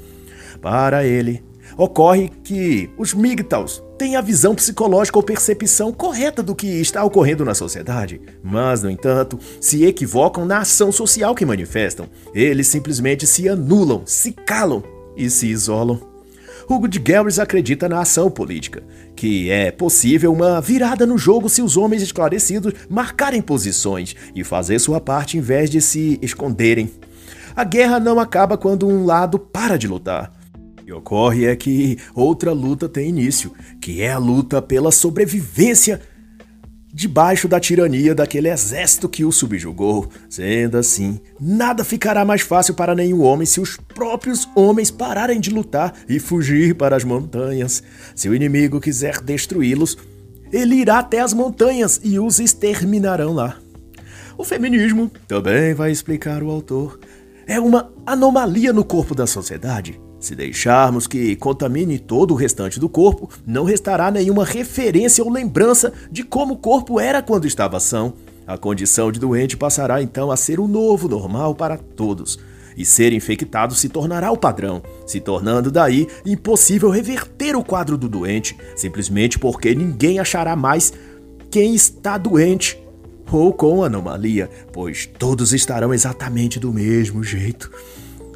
Para 0.62 1.06
ele, 1.06 1.42
ocorre 1.78 2.30
que 2.44 2.90
os 2.98 3.14
MGTOWs 3.14 3.82
têm 3.98 4.18
a 4.18 4.22
visão 4.22 4.54
psicológica 4.54 5.18
ou 5.18 5.24
percepção 5.24 5.94
correta 5.94 6.44
do 6.44 6.54
que 6.54 6.68
está 6.68 7.02
ocorrendo 7.02 7.46
na 7.46 7.56
sociedade, 7.56 8.20
mas, 8.44 8.84
no 8.84 8.90
entanto, 8.90 9.40
se 9.62 9.86
equivocam 9.86 10.46
na 10.46 10.58
ação 10.58 10.92
social 10.92 11.34
que 11.34 11.46
manifestam. 11.46 12.10
Eles 12.34 12.68
simplesmente 12.68 13.26
se 13.26 13.48
anulam, 13.48 14.04
se 14.06 14.34
calam 14.34 14.84
e 15.16 15.30
se 15.30 15.48
isolam. 15.48 16.15
Hugo 16.68 16.88
de 16.88 16.98
Garris 16.98 17.38
acredita 17.38 17.88
na 17.88 18.02
ação 18.02 18.30
política, 18.30 18.84
que 19.16 19.52
é 19.52 19.70
possível 19.70 20.34
uma 20.34 20.60
virada 20.60 21.06
no 21.06 21.18
jogo 21.18 21.48
se 21.48 21.62
os 21.62 21.78
homens 21.78 22.02
esclarecidos 22.02 22.74
marcarem 22.90 23.42
posições 23.42 24.16
e 24.34 24.44
fazer 24.44 24.80
sua 24.80 25.00
parte 25.00 25.38
em 25.38 25.42
vez 25.42 25.70
de 25.70 25.80
se 25.80 26.20
esconderem. 26.24 26.90
A 27.56 27.64
guerra 27.64 28.00
não 28.00 28.20
acaba 28.20 28.58
quando 28.58 28.88
um 28.88 29.06
lado 29.06 29.38
para 29.38 29.78
de 29.78 29.88
lutar. 29.88 30.34
O 30.80 30.84
que 30.86 30.92
ocorre 30.92 31.46
é 31.46 31.56
que 31.56 31.98
outra 32.14 32.52
luta 32.52 32.90
tem 32.90 33.10
início, 33.10 33.54
que 33.80 34.02
é 34.02 34.12
a 34.12 34.18
luta 34.18 34.62
pela 34.62 34.92
sobrevivência 34.92 36.02
debaixo 36.96 37.50
da 37.50 37.60
tirania 37.60 38.16
daquele 38.16 38.48
exército 38.48 39.10
que 39.10 39.26
o 39.26 39.32
subjugou. 39.32 40.08
Sendo 40.30 40.78
assim, 40.78 41.20
nada 41.38 41.84
ficará 41.84 42.24
mais 42.24 42.40
fácil 42.40 42.74
para 42.74 42.96
nenhum 42.96 43.22
homem 43.22 43.46
se 43.46 43.60
os 43.60 43.76
próprios 43.76 44.48
homens 44.56 44.90
pararem 44.90 45.42
de 45.42 45.50
lutar 45.50 45.94
e 46.08 46.22
fugir 46.22 46.74
para 46.74 46.96
as 46.96 47.04
montanhas. 47.04 47.84
Se 48.16 48.30
o 48.30 48.34
inimigo 48.34 48.80
quiser 48.80 49.20
destruí-los, 49.20 49.98
ele 50.54 50.76
irá 50.76 51.00
até 51.00 51.20
as 51.20 51.34
montanhas 51.34 52.00
e 52.02 52.18
os 52.18 52.40
exterminarão 52.40 53.34
lá. 53.34 53.58
O 54.38 54.46
feminismo, 54.46 55.12
também 55.28 55.74
vai 55.74 55.92
explicar 55.92 56.42
o 56.42 56.50
autor, 56.50 56.98
é 57.46 57.60
uma 57.60 57.92
anomalia 58.06 58.72
no 58.72 58.86
corpo 58.86 59.14
da 59.14 59.28
sociedade 59.28 60.00
se 60.20 60.36
deixarmos 60.36 61.08
que 61.08 61.36
contamine 61.36 62.00
todo 62.00 62.32
o 62.32 62.38
restante 62.38 62.80
do 62.80 62.90
corpo, 62.90 63.30
não 63.46 63.64
restará 63.64 64.10
nenhuma 64.10 64.44
referência 64.44 65.24
ou 65.24 65.32
lembrança 65.32 65.94
de 66.12 66.24
como 66.24 66.56
o 66.56 66.58
corpo 66.58 67.00
era 67.00 67.22
quando 67.22 67.46
estava 67.46 67.80
são. 67.80 68.14
A 68.48 68.58
condição 68.58 69.12
de 69.12 69.20
doente 69.20 69.58
passará 69.58 70.02
então 70.02 70.32
a 70.32 70.38
ser 70.38 70.60
o 70.60 70.68
novo 70.68 71.08
normal 71.08 71.56
para 71.56 71.78
todos. 71.78 72.40
E 72.78 72.84
ser 72.84 73.14
infectado 73.14 73.74
se 73.74 73.88
tornará 73.88 74.32
o 74.32 74.38
padrão, 74.38 74.84
se 75.06 75.20
tornando 75.20 75.72
daí 75.72 76.08
impossível 76.26 76.90
reverter 76.90 77.56
o 77.56 77.64
quadro 77.64 77.98
do 77.98 78.10
doente, 78.10 78.58
simplesmente 78.76 79.40
porque 79.40 79.74
ninguém 79.74 80.20
achará 80.20 80.56
mais 80.56 80.92
quem 81.50 81.74
está 81.74 82.18
doente 82.18 82.78
ou 83.32 83.54
com 83.54 83.84
anomalia, 83.84 84.50
pois 84.72 85.06
todos 85.06 85.54
estarão 85.54 85.94
exatamente 85.94 86.60
do 86.60 86.72
mesmo 86.72 87.24
jeito. 87.24 87.72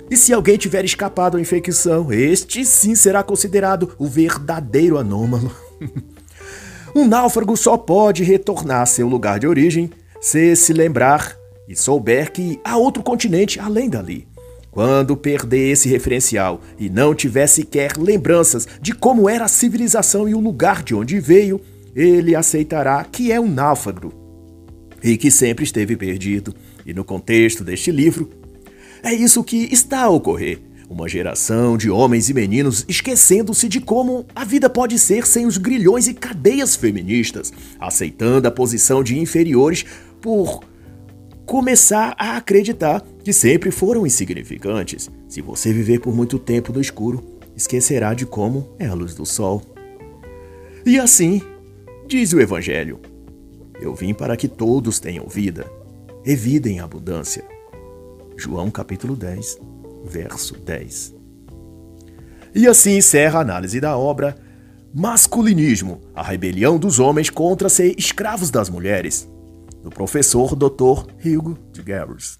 E 0.10 0.18
se 0.18 0.34
alguém 0.34 0.58
tiver 0.58 0.84
escapado 0.84 1.38
à 1.38 1.42
infecção, 1.42 2.12
este 2.12 2.66
sim 2.66 2.96
será 2.96 3.22
considerado 3.22 3.94
o 3.98 4.08
verdadeiro 4.08 4.98
anômalo. 4.98 5.52
um 6.96 7.08
náufrago 7.08 7.56
só 7.56 7.78
pode 7.78 8.24
retornar 8.24 8.82
a 8.82 8.86
seu 8.88 9.08
lugar 9.08 9.40
de 9.40 9.48
origem 9.48 9.92
se 10.20 10.56
se 10.56 10.74
lembrar 10.74 11.38
e 11.68 11.76
souber 11.76 12.32
que 12.32 12.60
há 12.64 12.76
outro 12.76 13.04
continente 13.04 13.60
além 13.60 13.88
dali. 13.88 14.28
Quando 14.72 15.16
perder 15.16 15.72
esse 15.72 15.88
referencial 15.88 16.62
e 16.78 16.90
não 16.90 17.14
tiver 17.14 17.48
sequer 17.48 17.98
lembranças 17.98 18.68
de 18.82 18.94
como 18.94 19.30
era 19.30 19.46
a 19.46 19.50
civilização 19.50 20.28
e 20.28 20.34
o 20.34 20.40
lugar 20.40 20.84
de 20.84 20.96
onde 20.96 21.20
veio, 21.20 21.62
ele 21.96 22.36
aceitará 22.36 23.04
que 23.04 23.32
é 23.32 23.40
um 23.40 23.50
náufrago 23.50 24.14
e 25.04 25.18
que 25.18 25.30
sempre 25.30 25.64
esteve 25.64 25.96
perdido. 25.96 26.54
E 26.86 26.94
no 26.94 27.04
contexto 27.04 27.64
deste 27.64 27.92
livro, 27.92 28.30
é 29.04 29.14
isso 29.14 29.44
que 29.44 29.70
está 29.72 30.04
a 30.04 30.10
ocorrer. 30.10 30.60
Uma 30.90 31.08
geração 31.08 31.78
de 31.78 31.90
homens 31.90 32.30
e 32.30 32.34
meninos 32.34 32.84
esquecendo-se 32.88 33.70
de 33.70 33.80
como 33.80 34.26
a 34.34 34.44
vida 34.44 34.68
pode 34.70 34.98
ser 34.98 35.28
sem 35.28 35.46
os 35.46 35.58
grilhões 35.58 36.08
e 36.08 36.16
cadeias 36.16 36.76
feministas, 36.76 37.54
aceitando 37.80 38.48
a 38.48 38.52
posição 38.52 39.04
de 39.04 39.20
inferiores 39.20 39.86
por 40.20 40.62
começar 41.46 42.16
a 42.18 42.38
acreditar 42.38 43.04
que 43.24 43.32
sempre 43.32 43.70
foram 43.70 44.06
insignificantes. 44.06 45.10
Se 45.28 45.42
você 45.42 45.72
viver 45.72 46.00
por 46.00 46.14
muito 46.14 46.40
tempo 46.40 46.74
no 46.74 46.82
escuro, 46.82 47.24
esquecerá 47.56 48.14
de 48.14 48.26
como 48.26 48.70
é 48.80 48.88
a 48.88 48.94
luz 48.94 49.14
do 49.14 49.26
sol. 49.26 49.62
E 50.86 51.00
assim, 51.00 51.42
diz 52.08 52.34
o 52.34 52.40
Evangelho: 52.40 53.00
Eu 53.80 53.94
vim 53.94 54.14
para 54.14 54.36
que 54.36 54.48
todos 54.48 55.00
tenham 55.00 55.28
vida, 55.28 55.72
e 56.26 56.36
vida 56.36 56.68
em 56.68 56.80
abundância. 56.80 57.59
João 58.40 58.72
capítulo 58.72 59.18
10, 59.18 59.60
verso 60.06 60.58
10. 60.58 61.14
E 62.56 62.68
assim 62.68 62.96
encerra 62.98 63.40
a 63.40 63.42
análise 63.42 63.82
da 63.82 63.98
obra 63.98 64.34
Masculinismo, 64.94 66.00
a 66.16 66.24
rebelião 66.24 66.80
dos 66.80 67.00
homens 67.00 67.30
contra 67.30 67.68
ser 67.68 67.94
escravos 67.98 68.50
das 68.50 68.70
mulheres, 68.70 69.30
do 69.84 69.90
professor 69.90 70.56
Dr. 70.56 71.06
Hugo 71.24 71.60
de 71.74 71.84
Garros. 71.84 72.40